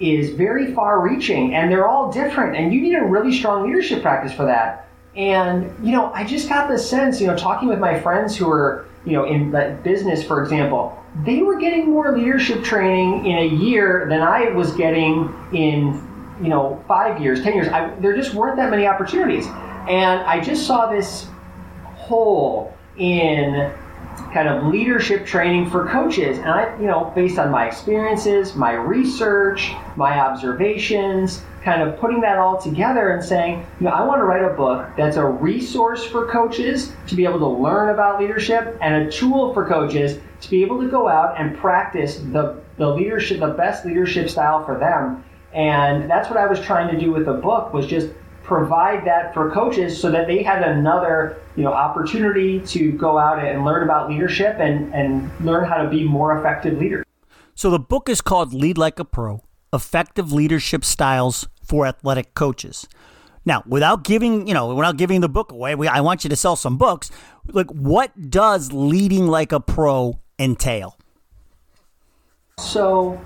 [0.00, 4.02] is very far reaching and they're all different and you need a really strong leadership
[4.02, 4.88] practice for that.
[5.16, 8.48] And you know i just got this sense you know talking with my friends who
[8.48, 9.50] are you know in
[9.82, 14.70] business for example they were getting more leadership training in a year than i was
[14.74, 16.08] getting in
[16.40, 17.68] you know five years ten years.
[17.68, 19.46] I, there just weren't that many opportunities.
[19.46, 21.28] And i just saw this
[21.84, 23.72] hole in
[24.32, 26.38] kind of leadership training for coaches.
[26.38, 32.20] And I, you know, based on my experiences, my research, my observations, kind of putting
[32.20, 35.24] that all together and saying, you know, I want to write a book that's a
[35.24, 40.18] resource for coaches to be able to learn about leadership and a tool for coaches
[40.40, 44.64] to be able to go out and practice the, the leadership, the best leadership style
[44.64, 45.24] for them.
[45.52, 48.08] And that's what I was trying to do with the book was just
[48.48, 53.44] provide that for coaches so that they had another you know opportunity to go out
[53.44, 57.04] and learn about leadership and and learn how to be more effective leaders.
[57.54, 62.88] So the book is called Lead Like a Pro: Effective Leadership Styles for Athletic Coaches.
[63.44, 66.36] Now, without giving, you know, without giving the book away, we, I want you to
[66.36, 67.10] sell some books.
[67.46, 70.98] Like what does leading like a pro entail?
[72.58, 73.20] So,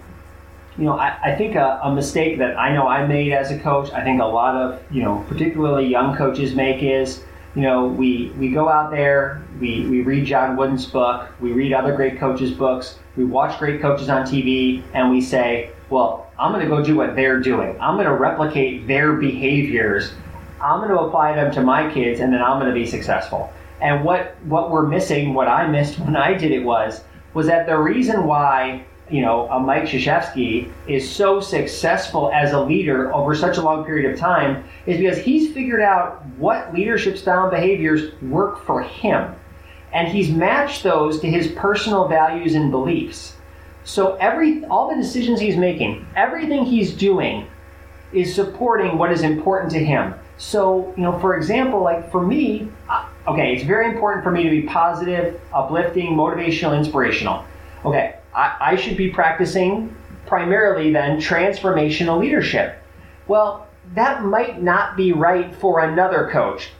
[0.79, 3.59] you know, I, I think a, a, mistake that I know I made as a
[3.59, 7.23] coach, I think a lot of, you know, particularly young coaches make is,
[7.55, 11.75] you know, we, we go out there, we, we read John Wooden's book, we read
[11.75, 16.53] other great coaches' books, we watch great coaches on TV, and we say, well, I'm
[16.53, 17.79] going to go do what they're doing.
[17.79, 20.13] I'm going to replicate their behaviors.
[20.63, 23.53] I'm going to apply them to my kids, and then I'm going to be successful.
[23.83, 27.05] And what, what we're missing, what I missed when I did it was,
[27.35, 32.61] was that the reason why you know, a Mike Krzyzewski is so successful as a
[32.61, 37.19] leader over such a long period of time is because he's figured out what leadership
[37.19, 39.35] style behaviors work for him.
[39.93, 43.37] And he's matched those to his personal values and beliefs.
[43.85, 47.47] So every all the decisions he's making, everything he's doing
[48.15, 50.15] is supporting what is important to him.
[50.39, 54.43] So, you know, for example, like for me, uh, okay, it's very important for me
[54.43, 57.45] to be positive, uplifting, motivational, inspirational.
[57.85, 59.95] Okay, I, I should be practicing
[60.27, 62.79] primarily then transformational leadership.
[63.27, 66.71] Well, that might not be right for another coach.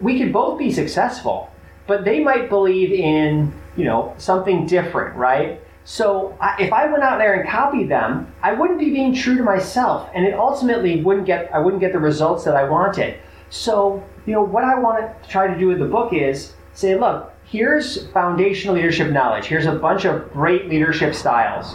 [0.00, 1.50] We could both be successful,
[1.86, 5.60] but they might believe in, you know, something different, right?
[5.84, 9.36] So I, if I went out there and copied them, I wouldn't be being true
[9.36, 13.18] to myself, and it ultimately wouldn't get I wouldn't get the results that I wanted.
[13.50, 16.98] So you know what I want to try to do with the book is say,
[16.98, 19.46] look, here's foundational leadership knowledge.
[19.46, 21.74] Here's a bunch of great leadership styles.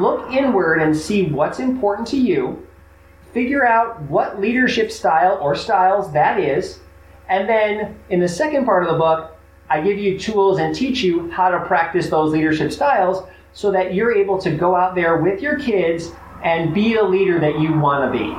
[0.00, 2.66] Look inward and see what's important to you.
[3.32, 6.80] Figure out what leadership style or styles that is.
[7.28, 9.36] And then in the second part of the book,
[9.68, 13.94] I give you tools and teach you how to practice those leadership styles so that
[13.94, 16.10] you're able to go out there with your kids
[16.42, 18.36] and be the leader that you want to be.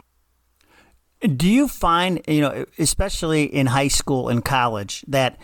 [1.35, 5.37] Do you find, you know, especially in high school and college, that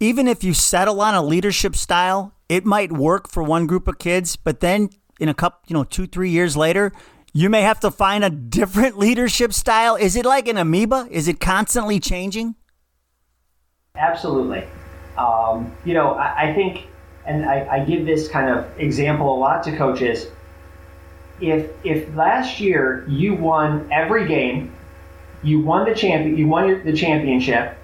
[0.00, 3.98] even if you settle on a leadership style, it might work for one group of
[3.98, 6.92] kids, but then in a couple, you know, two, three years later,
[7.32, 9.96] you may have to find a different leadership style.
[9.96, 11.08] Is it like an amoeba?
[11.10, 12.54] Is it constantly changing?
[13.96, 14.64] Absolutely.
[15.16, 16.88] Um, you know, I, I, think,
[17.24, 20.26] and I, I give this kind of example a lot to coaches.
[21.38, 24.74] If if last year you won every game,
[25.42, 27.76] you won the champion, you won the championship,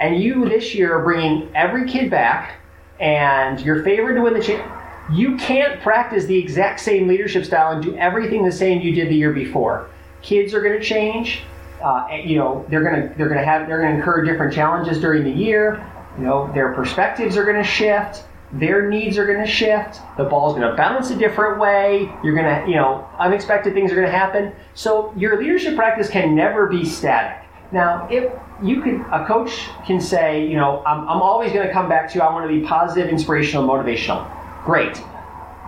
[0.00, 2.56] and you this year are bringing every kid back,
[3.00, 4.80] and you're favored to win the championship.
[5.12, 9.08] you can't practice the exact same leadership style and do everything the same you did
[9.08, 9.90] the year before.
[10.22, 11.42] Kids are going to change.
[11.82, 14.54] Uh, you know, they're going to they're going to have they're going to incur different
[14.54, 15.84] challenges during the year.
[16.16, 18.24] You know, their perspectives are going to shift.
[18.52, 19.98] Their needs are going to shift.
[20.16, 22.08] The ball's going to bounce a different way.
[22.22, 24.54] You're going to, you know, unexpected things are going to happen.
[24.74, 27.43] So your leadership practice can never be static.
[27.72, 31.72] Now, if you could, a coach can say, you know, I'm, I'm always going to
[31.72, 32.20] come back to you.
[32.20, 34.30] I want to be positive, inspirational, motivational.
[34.64, 35.02] Great.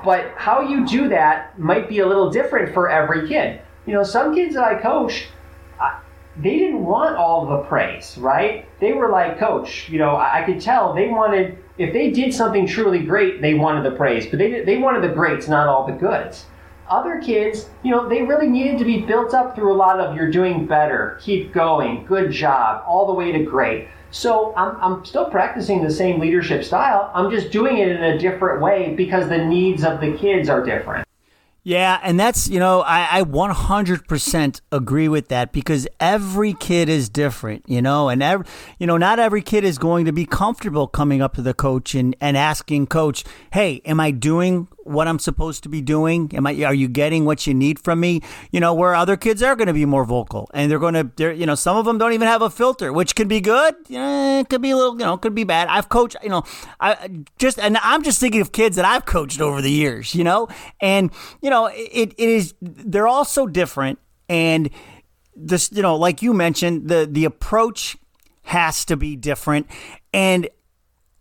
[0.05, 3.61] But how you do that might be a little different for every kid.
[3.87, 5.27] You know, some kids that I coach,
[6.39, 8.69] they didn't want all the praise, right?
[8.79, 12.35] They were like, Coach, you know, I, I could tell they wanted, if they did
[12.35, 15.87] something truly great, they wanted the praise, but they, they wanted the greats, not all
[15.87, 16.45] the goods.
[16.89, 20.15] Other kids, you know, they really needed to be built up through a lot of
[20.15, 23.89] you're doing better, keep going, good job, all the way to great.
[24.13, 27.11] So I'm, I'm still practicing the same leadership style.
[27.13, 30.65] I'm just doing it in a different way because the needs of the kids are
[30.65, 31.06] different.
[31.67, 37.09] Yeah, and that's, you know, I, I 100% agree with that because every kid is
[37.09, 38.47] different, you know, and, every,
[38.79, 41.97] you know, not every kid is going to be comfortable coming up to the coach
[41.97, 46.31] and, and asking coach, hey, am I doing what I'm supposed to be doing?
[46.35, 48.21] Am I, are you getting what you need from me?
[48.53, 51.11] You know, where other kids are going to be more vocal and they're going to,
[51.17, 53.75] they're, you know, some of them don't even have a filter, which could be good.
[53.91, 55.67] It could be a little, you know, could be bad.
[55.67, 56.45] I've coached, you know,
[56.79, 60.23] I just, and I'm just thinking of kids that I've coached over the years, you
[60.23, 60.47] know,
[60.81, 61.11] and,
[61.43, 63.99] you know, it, it is, they're all so different.
[64.29, 64.69] And
[65.35, 67.97] this, you know, like you mentioned, the, the approach
[68.43, 69.67] has to be different.
[70.13, 70.49] And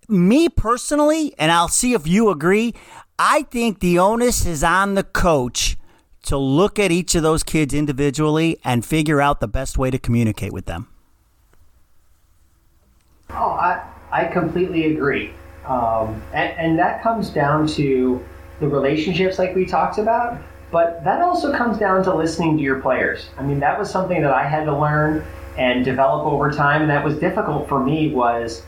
[0.08, 2.74] me personally, and I'll see if you agree,
[3.18, 5.78] I think the onus is on the coach
[6.24, 9.98] to look at each of those kids individually and figure out the best way to
[9.98, 10.88] communicate with them.
[13.30, 15.32] Oh, I, I completely agree.
[15.66, 18.24] Um, and, and that comes down to
[18.60, 20.38] the relationships like we talked about,
[20.72, 23.30] but that also comes down to listening to your players.
[23.38, 25.26] I mean, that was something that I had to learn
[25.58, 28.64] and develop over time, and that was difficult for me was,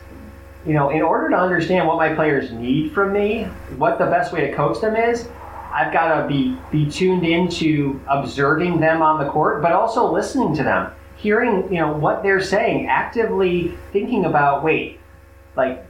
[0.66, 3.44] you know, in order to understand what my players need from me,
[3.76, 5.28] what the best way to coach them is,
[5.70, 10.54] I've got to be be tuned into observing them on the court, but also listening
[10.56, 14.98] to them, hearing you know what they're saying, actively thinking about wait,
[15.56, 15.84] like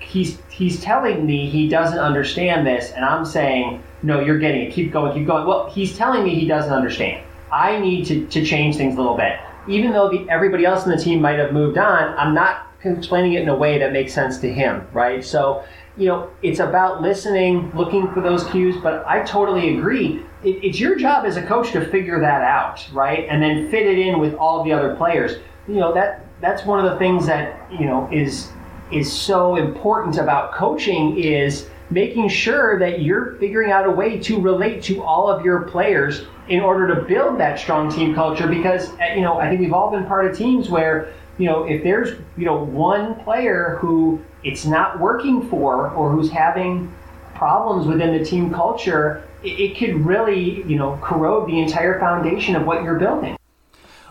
[0.00, 4.72] he's he's telling me he doesn't understand this, and I'm saying no, you're getting it.
[4.72, 5.46] Keep going, keep going.
[5.46, 7.24] Well, he's telling me he doesn't understand.
[7.52, 9.38] I need to, to change things a little bit.
[9.68, 13.34] Even though the, everybody else in the team might have moved on, I'm not explaining
[13.34, 15.22] it in a way that makes sense to him, right?
[15.24, 15.64] So
[15.96, 18.76] you know, it's about listening, looking for those cues.
[18.82, 20.22] But I totally agree.
[20.42, 23.26] It, it's your job as a coach to figure that out, right?
[23.28, 25.38] And then fit it in with all the other players.
[25.68, 28.50] You know that that's one of the things that you know is
[28.92, 34.40] is so important about coaching is making sure that you're figuring out a way to
[34.40, 38.90] relate to all of your players in order to build that strong team culture because
[39.00, 41.82] uh, you know I think we've all been part of teams where you know if
[41.82, 46.92] there's you know one player who it's not working for or who's having
[47.40, 52.54] problems within the team culture, it, it could really, you know, corrode the entire foundation
[52.54, 53.34] of what you're building.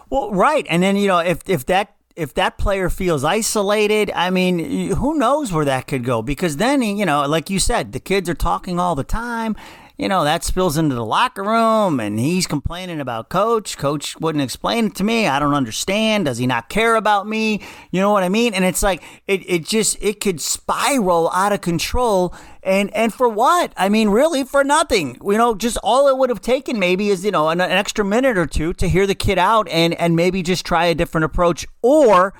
[0.09, 0.65] Well, right.
[0.67, 5.17] And then, you know, if, if that if that player feels isolated, I mean, who
[5.17, 6.21] knows where that could go?
[6.21, 9.55] Because then, you know, like you said, the kids are talking all the time
[9.99, 13.77] you know, that spills into the locker room and he's complaining about coach.
[13.77, 15.27] Coach wouldn't explain it to me.
[15.27, 16.23] I don't understand.
[16.23, 17.61] Does he not care about me?
[17.91, 18.53] You know what I mean?
[18.53, 22.33] And it's like, it, it just, it could spiral out of control.
[22.63, 23.73] And, and for what?
[23.75, 25.17] I mean, really for nothing.
[25.21, 28.05] You know, just all it would have taken maybe is, you know, an, an extra
[28.05, 31.25] minute or two to hear the kid out and, and maybe just try a different
[31.25, 32.33] approach or,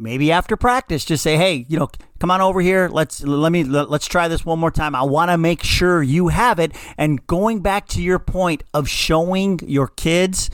[0.00, 1.88] maybe after practice just say hey you know
[2.20, 2.88] come on over here.
[2.92, 4.94] Let's let me let, us try this one more time.
[4.94, 6.72] I want to make sure you have it.
[6.96, 10.50] And going back to your point of showing your kids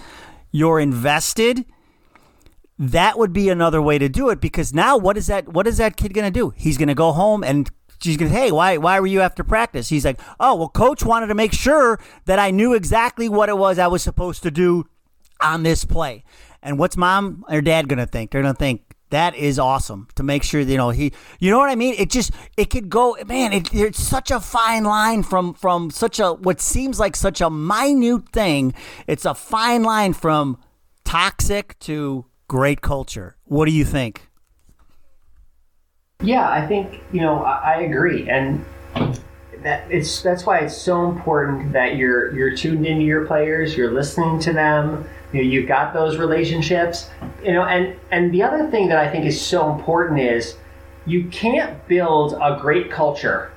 [0.53, 1.67] you're invested
[2.79, 5.79] that would be another way to do it because now what is that what is
[5.79, 6.53] that kid going to do?
[6.57, 7.71] He's going to go home and
[8.01, 9.89] she's going to say, hey why why were you after practice?
[9.89, 13.57] He's like oh well coach wanted to make sure that i knew exactly what it
[13.57, 14.87] was i was supposed to do
[15.41, 16.25] on this play.
[16.63, 18.31] And what's mom or dad going to think?
[18.31, 21.59] They're going to think that is awesome to make sure you know he you know
[21.59, 21.95] what I mean?
[21.99, 26.19] It just it could go man it, it's such a fine line from from such
[26.19, 28.75] a what seems like such a minute thing.
[29.07, 30.59] It's a fine line from
[31.05, 33.37] toxic to great culture.
[33.45, 34.29] What do you think?
[36.23, 38.29] Yeah I think you know I, I agree.
[38.29, 38.65] And
[39.63, 43.91] that it's that's why it's so important that you're you're tuned into your players you're
[43.91, 45.05] listening to them
[45.37, 47.11] you know, you've got those relationships,
[47.45, 50.57] you know, and and the other thing that I think is so important is
[51.05, 53.53] you can't build a great culture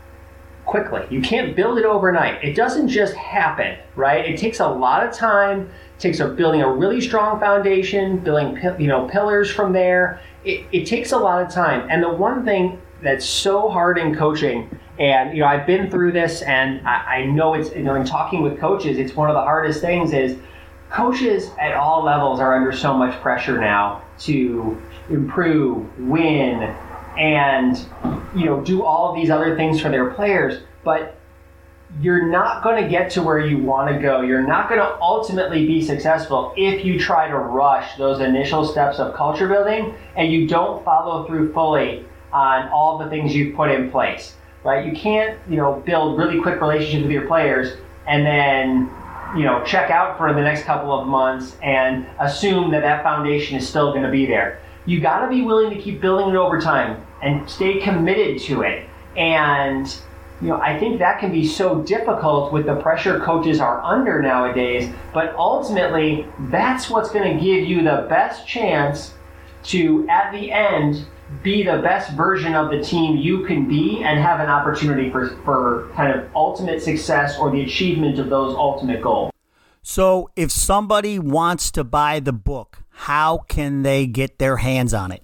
[0.66, 1.06] quickly.
[1.10, 2.44] You can't build it overnight.
[2.44, 4.26] It doesn't just happen, right?
[4.26, 5.62] It takes a lot of time.
[5.62, 10.20] It takes a building a really strong foundation, building you know pillars from there.
[10.44, 11.88] It, it takes a lot of time.
[11.90, 14.70] And the one thing that's so hard in coaching,
[15.00, 18.04] and you know I've been through this, and I, I know it's you know in
[18.04, 20.38] talking with coaches, it's one of the hardest things is
[20.90, 26.76] coaches at all levels are under so much pressure now to improve, win,
[27.18, 27.78] and
[28.36, 31.16] you know do all these other things for their players, but
[32.02, 34.22] you're not going to get to where you want to go.
[34.22, 39.00] You're not going to ultimately be successful if you try to rush those initial steps
[39.00, 43.72] of culture building and you don't follow through fully on all the things you've put
[43.72, 44.36] in place.
[44.64, 44.86] Right?
[44.86, 47.76] You can't, you know, build really quick relationships with your players
[48.08, 48.92] and then
[49.36, 53.58] you know, check out for the next couple of months and assume that that foundation
[53.58, 54.60] is still going to be there.
[54.86, 58.64] You got to be willing to keep building it over time and stay committed to
[58.64, 58.88] it.
[59.16, 59.88] And
[60.42, 64.22] you know, I think that can be so difficult with the pressure coaches are under
[64.22, 69.14] nowadays, but ultimately that's what's going to give you the best chance
[69.64, 71.06] to at the end
[71.44, 75.30] be the best version of the team you can be and have an opportunity for,
[75.46, 79.32] for kind of ultimate success or the achievement of those ultimate goals.
[79.82, 85.12] So, if somebody wants to buy the book, how can they get their hands on
[85.12, 85.24] it?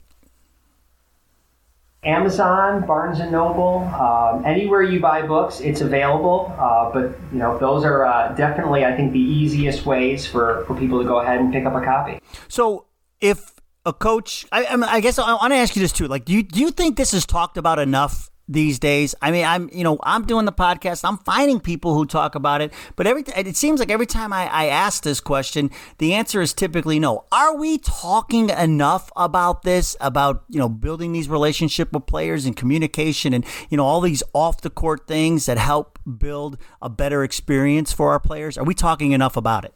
[2.05, 6.55] Amazon, Barnes and Noble, um, anywhere you buy books, it's available.
[6.57, 10.75] Uh, but you know, those are uh, definitely, I think, the easiest ways for for
[10.75, 12.19] people to go ahead and pick up a copy.
[12.47, 12.85] So,
[13.19, 13.54] if
[13.85, 14.45] a coach?
[14.51, 16.07] I, I guess I want to ask you this too.
[16.07, 19.15] Like, do you do you think this is talked about enough these days.
[19.21, 21.03] I mean, I'm you know I'm doing the podcast.
[21.03, 24.47] I'm finding people who talk about it, but every it seems like every time I,
[24.47, 27.25] I ask this question, the answer is typically no.
[27.31, 29.95] Are we talking enough about this?
[29.99, 34.21] About you know building these relationship with players and communication and you know all these
[34.33, 38.57] off the court things that help build a better experience for our players.
[38.57, 39.73] Are we talking enough about it?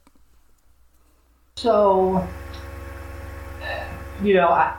[1.55, 2.25] So,
[4.21, 4.75] you know, I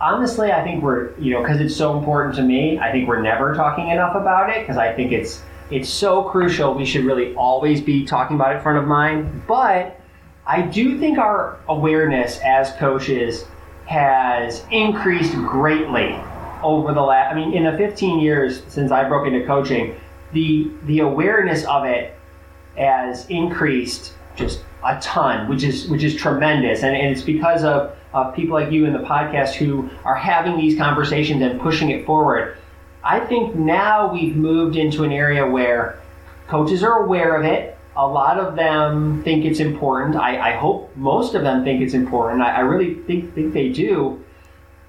[0.00, 3.22] honestly, I think we're, you know, because it's so important to me, I think we're
[3.22, 6.74] never talking enough about it because I think it's it's so crucial.
[6.74, 9.42] We should really always be talking about it front of mind.
[9.46, 9.98] But
[10.46, 13.46] I do think our awareness as coaches
[13.86, 16.18] has increased greatly
[16.62, 17.32] over the last.
[17.32, 19.98] I mean, in the 15 years since I broke into coaching,
[20.32, 22.14] the the awareness of it
[22.76, 27.96] has increased just a ton, which is which is tremendous, and, and it's because of
[28.14, 32.06] of people like you in the podcast who are having these conversations and pushing it
[32.06, 32.56] forward.
[33.02, 36.00] I think now we've moved into an area where
[36.46, 37.76] coaches are aware of it.
[37.96, 40.16] A lot of them think it's important.
[40.16, 42.40] I, I hope most of them think it's important.
[42.40, 44.24] I, I really think, think they do.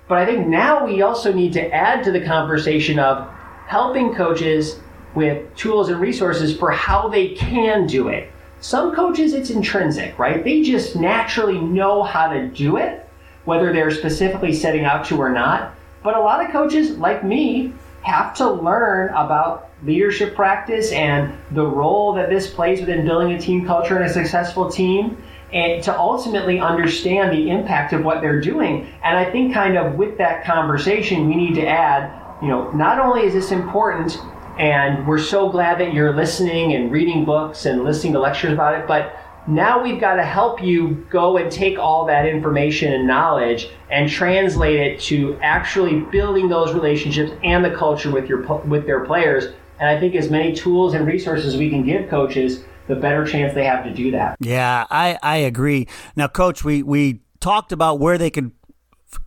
[0.07, 3.27] But I think now we also need to add to the conversation of
[3.67, 4.79] helping coaches
[5.15, 8.31] with tools and resources for how they can do it.
[8.59, 10.43] Some coaches, it's intrinsic, right?
[10.43, 13.04] They just naturally know how to do it
[13.45, 15.73] whether they're specifically setting out to or not.
[16.03, 21.65] But a lot of coaches, like me, have to learn about leadership practice and the
[21.65, 25.17] role that this plays within building a team culture and a successful team
[25.53, 28.87] and to ultimately understand the impact of what they're doing.
[29.03, 32.99] And I think kind of with that conversation, we need to add, you know, not
[32.99, 34.17] only is this important
[34.57, 38.79] and we're so glad that you're listening and reading books and listening to lectures about
[38.79, 39.17] it, but
[39.47, 44.09] now we've got to help you go and take all that information and knowledge and
[44.09, 49.53] translate it to actually building those relationships and the culture with your with their players.
[49.79, 53.53] And I think as many tools and resources we can give coaches, the better chance
[53.53, 54.37] they have to do that.
[54.39, 55.87] Yeah, I, I agree.
[56.15, 58.51] Now, coach, we we talked about where they could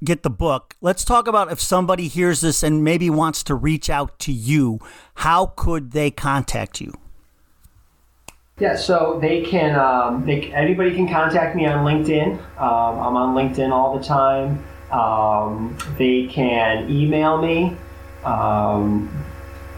[0.02, 0.74] get the book.
[0.80, 4.78] Let's talk about if somebody hears this and maybe wants to reach out to you,
[5.16, 6.92] how could they contact you?
[8.60, 12.32] Yeah, so they can, um, they, anybody can contact me on LinkedIn.
[12.60, 14.64] Um, I'm on LinkedIn all the time.
[14.90, 17.76] Um, they can email me
[18.24, 19.24] um,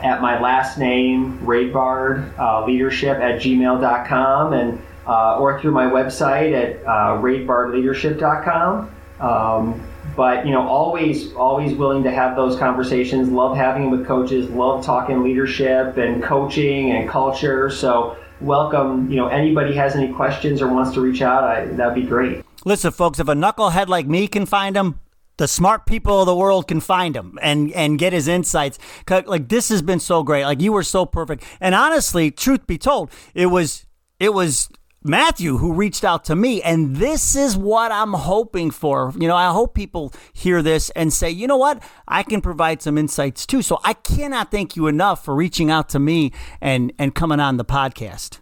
[0.02, 6.52] at my last name, Raidbard uh, Leadership at gmail.com, and uh, or through my website
[6.52, 8.90] at uh, raidbardleadership.com.
[9.20, 13.28] Um, but you know, always, always willing to have those conversations.
[13.28, 14.48] Love having with coaches.
[14.50, 17.68] Love talking leadership and coaching and culture.
[17.68, 19.10] So welcome.
[19.10, 22.44] You know, anybody has any questions or wants to reach out, I, that'd be great.
[22.64, 25.00] Listen, folks, if a knucklehead like me can find them,
[25.38, 28.78] the smart people of the world can find him and and get his insights.
[29.08, 30.44] Like this has been so great.
[30.44, 31.44] Like you were so perfect.
[31.60, 33.86] And honestly, truth be told, it was
[34.18, 34.68] it was
[35.02, 36.60] Matthew who reached out to me.
[36.62, 39.12] And this is what I'm hoping for.
[39.18, 41.82] You know, I hope people hear this and say, you know what?
[42.06, 43.62] I can provide some insights too.
[43.62, 47.56] So I cannot thank you enough for reaching out to me and, and coming on
[47.56, 48.40] the podcast.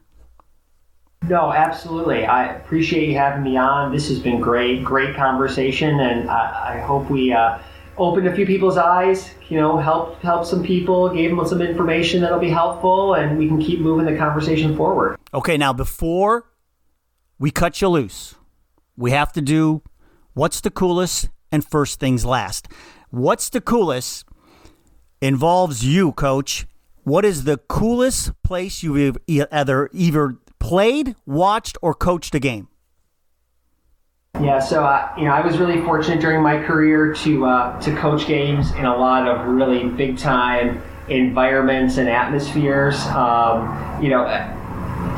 [1.22, 2.24] No, absolutely.
[2.24, 3.92] I appreciate you having me on.
[3.92, 7.58] This has been great, great conversation, and I, I hope we uh,
[7.96, 9.34] opened a few people's eyes.
[9.48, 13.48] You know, help help some people, gave them some information that'll be helpful, and we
[13.48, 15.18] can keep moving the conversation forward.
[15.34, 16.47] Okay, now before
[17.38, 18.34] we cut you loose.
[18.96, 19.82] We have to do
[20.34, 22.68] what's the coolest and first things last.
[23.10, 24.26] What's the coolest
[25.20, 26.66] involves you, coach.
[27.04, 32.68] What is the coolest place you've either either played, watched, or coached a game?
[34.40, 37.96] Yeah, so uh, you know, I was really fortunate during my career to uh, to
[37.96, 43.00] coach games in a lot of really big time environments and atmospheres.
[43.06, 44.26] Um, you know,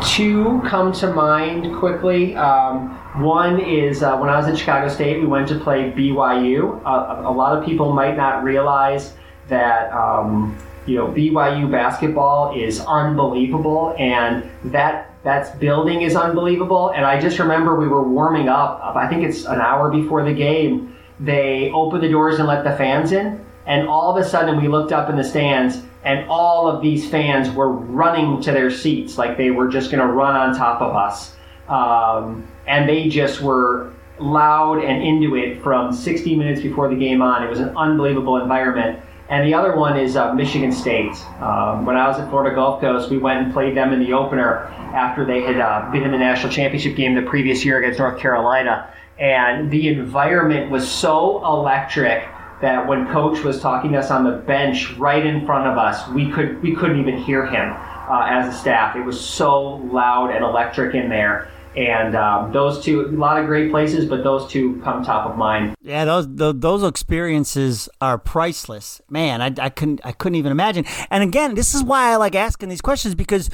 [0.03, 2.35] two come to mind quickly.
[2.37, 2.91] Um,
[3.23, 6.81] one is uh, when I was at Chicago State, we went to play BYU.
[6.85, 9.15] Uh, a lot of people might not realize
[9.49, 16.91] that um, you know BYU basketball is unbelievable, and that that building is unbelievable.
[16.91, 18.81] And I just remember we were warming up.
[18.97, 20.97] I think it's an hour before the game.
[21.19, 24.69] They opened the doors and let the fans in, and all of a sudden we
[24.69, 29.19] looked up in the stands and all of these fans were running to their seats
[29.19, 31.35] like they were just going to run on top of us.
[31.69, 37.21] Um, and they just were loud and into it from 60 minutes before the game
[37.21, 37.43] on.
[37.43, 39.01] It was an unbelievable environment.
[39.29, 41.15] And the other one is uh, Michigan State.
[41.41, 44.13] Um, when I was at Florida Gulf Coast, we went and played them in the
[44.13, 47.99] opener after they had uh, been in the national championship game the previous year against
[47.99, 48.93] North Carolina.
[49.19, 52.27] and the environment was so electric
[52.61, 56.07] that when coach was talking to us on the bench right in front of us,
[56.09, 58.97] we could we couldn't even hear him uh, as a staff.
[58.97, 61.49] It was so loud and electric in there.
[61.77, 65.37] And um, those two, a lot of great places, but those two come top of
[65.37, 65.77] mind.
[65.81, 69.41] Yeah, those those experiences are priceless, man.
[69.41, 70.85] I, I couldn't I couldn't even imagine.
[71.11, 73.51] And again, this is why I like asking these questions because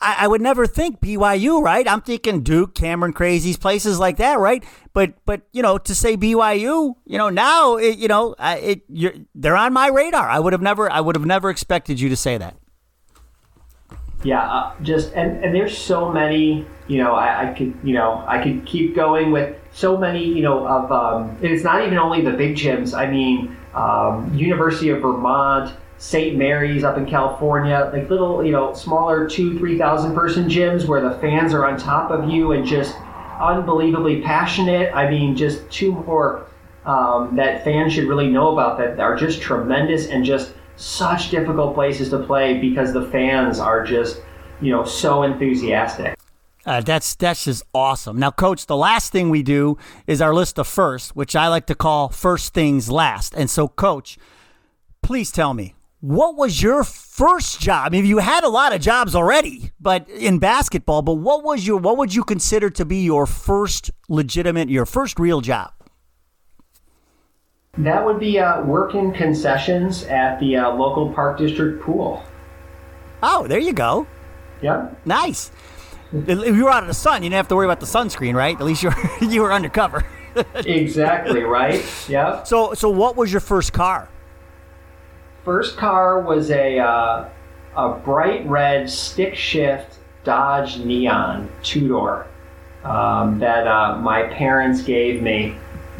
[0.00, 1.86] I, I, would never think BYU, right?
[1.88, 4.64] I'm thinking Duke, Cameron Crazies, places like that, right?
[4.92, 9.14] But but you know, to say BYU, you know, now it, you know, it you're,
[9.34, 10.28] they're on my radar.
[10.28, 12.56] I would have never I would have never expected you to say that.
[14.24, 18.24] Yeah, uh, just and, and there's so many, you know, I, I, could, you know,
[18.26, 22.22] I could keep going with so many, you know, of, um, it's not even only
[22.22, 22.96] the big gyms.
[22.96, 26.36] I mean, um, University of Vermont, St.
[26.36, 31.00] Mary's up in California, like little, you know, smaller two, three thousand person gyms where
[31.00, 32.96] the fans are on top of you and just
[33.40, 34.94] unbelievably passionate.
[34.94, 36.46] I mean, just two more
[36.84, 41.74] um, that fans should really know about that are just tremendous and just such difficult
[41.74, 44.20] places to play because the fans are just,
[44.60, 46.18] you know, so enthusiastic.
[46.66, 48.18] Uh, that's that's just awesome.
[48.18, 49.76] Now, coach, the last thing we do
[50.06, 53.34] is our list of first, which I like to call first things last.
[53.34, 54.16] And so, coach,
[55.02, 55.74] please tell me
[56.04, 57.86] what was your first job?
[57.86, 61.00] I mean, you had a lot of jobs already, but in basketball.
[61.00, 65.18] But what was your what would you consider to be your first legitimate, your first
[65.18, 65.72] real job?
[67.78, 72.22] That would be uh, working concessions at the uh, local park district pool.
[73.22, 74.06] Oh, there you go.
[74.60, 75.06] Yep.
[75.06, 75.50] Nice.
[76.12, 78.34] If you were out of the sun, you didn't have to worry about the sunscreen,
[78.34, 78.54] right?
[78.54, 80.04] At least you were, you were undercover.
[80.54, 81.82] exactly right.
[82.10, 82.42] Yeah.
[82.42, 84.10] So, so what was your first car?
[85.44, 87.28] First car was a uh,
[87.76, 92.26] a bright red stick shift Dodge Neon two door
[92.82, 95.54] um, that uh, my parents gave me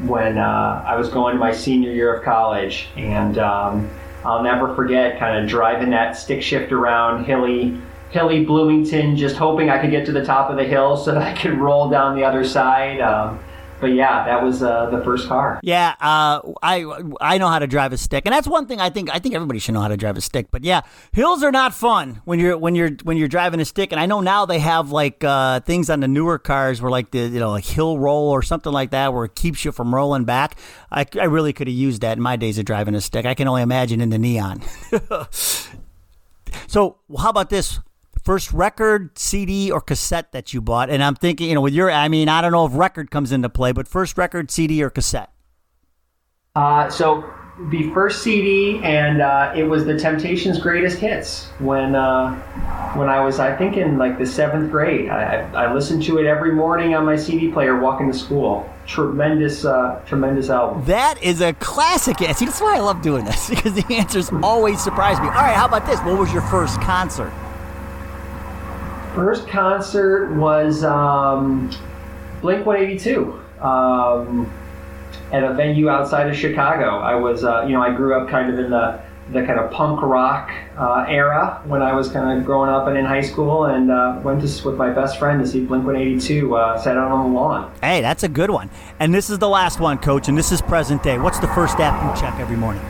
[0.06, 3.90] when uh, I was going to my senior year of college, and um,
[4.24, 7.78] I'll never forget kind of driving that stick shift around hilly,
[8.10, 11.22] hilly Bloomington, just hoping I could get to the top of the hill so that
[11.22, 13.02] I could roll down the other side.
[13.02, 13.38] Um,
[13.84, 15.60] but yeah, that was uh, the first car.
[15.62, 16.86] Yeah, uh, I
[17.20, 19.34] I know how to drive a stick, and that's one thing I think I think
[19.34, 20.46] everybody should know how to drive a stick.
[20.50, 20.80] But yeah,
[21.12, 23.92] hills are not fun when you're when you're when you're driving a stick.
[23.92, 27.10] And I know now they have like uh, things on the newer cars where like
[27.10, 29.94] the you know like hill roll or something like that where it keeps you from
[29.94, 30.56] rolling back.
[30.90, 33.26] I, I really could have used that in my days of driving a stick.
[33.26, 34.62] I can only imagine in the neon.
[36.66, 37.80] so how about this?
[38.24, 40.90] First record, CD, or cassette that you bought?
[40.90, 43.30] And I'm thinking, you know, with your, I mean, I don't know if record comes
[43.30, 45.30] into play, but first record, CD, or cassette?
[46.56, 47.24] Uh, so
[47.70, 52.34] the first CD, and uh, it was the Temptations' greatest hits when uh,
[52.96, 55.08] when I was, I think, in like the seventh grade.
[55.08, 58.68] I, I, listened to it every morning on my CD player walking to school.
[58.86, 60.84] Tremendous, uh, tremendous album.
[60.84, 62.18] That is a classic.
[62.18, 65.26] See, that's why I love doing this because the answers always surprise me.
[65.26, 65.98] All right, how about this?
[66.00, 67.32] What was your first concert?
[69.14, 71.70] First concert was um,
[72.40, 74.52] Blink 182 um,
[75.30, 76.98] at a venue outside of Chicago.
[76.98, 79.00] I was, uh, you know, I grew up kind of in the
[79.30, 82.98] the kind of punk rock uh, era when I was kind of growing up and
[82.98, 86.54] in high school, and uh, went to, with my best friend to see Blink 182
[86.54, 87.72] uh, set out on the lawn.
[87.80, 88.68] Hey, that's a good one.
[88.98, 91.18] And this is the last one, Coach, and this is present day.
[91.18, 92.82] What's the first app you check every morning?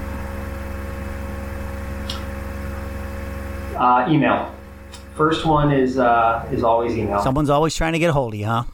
[3.77, 4.54] Uh, email.
[5.15, 7.21] First one is uh, is always email.
[7.21, 8.65] Someone's always trying to get a hold of you, huh?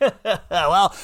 [0.50, 0.94] well,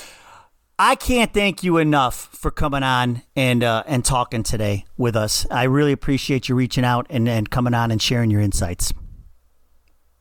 [0.78, 5.46] I can't thank you enough for coming on and uh, and talking today with us.
[5.50, 8.92] I really appreciate you reaching out and, and coming on and sharing your insights.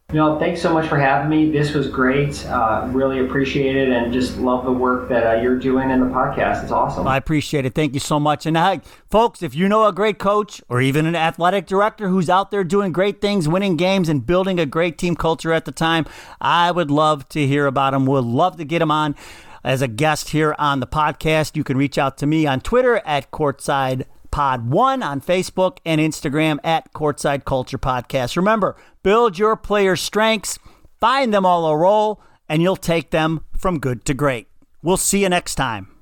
[0.10, 1.49] You know, thanks so much for having me.
[1.49, 2.45] This was great.
[2.45, 6.06] Uh, really appreciate it, and just love the work that uh, you're doing in the
[6.06, 6.62] podcast.
[6.62, 7.08] It's awesome.
[7.08, 7.74] I appreciate it.
[7.74, 8.45] Thank you so much.
[8.45, 8.78] And uh,
[9.10, 12.64] folks, if you know a great coach or even an athletic director who's out there
[12.64, 16.06] doing great things, winning games, and building a great team culture at the time,
[16.39, 18.06] I would love to hear about them.
[18.06, 19.16] Would love to get them on
[19.64, 21.56] as a guest here on the podcast.
[21.58, 25.99] You can reach out to me on Twitter at Courtside Pod One on Facebook and
[25.99, 28.36] Instagram at Courtside Culture Podcast.
[28.36, 28.76] Remember,
[29.06, 30.58] build your players' strengths,
[30.99, 34.47] find them all a role, and you'll take them from good to great.
[34.82, 35.95] We'll see you next time.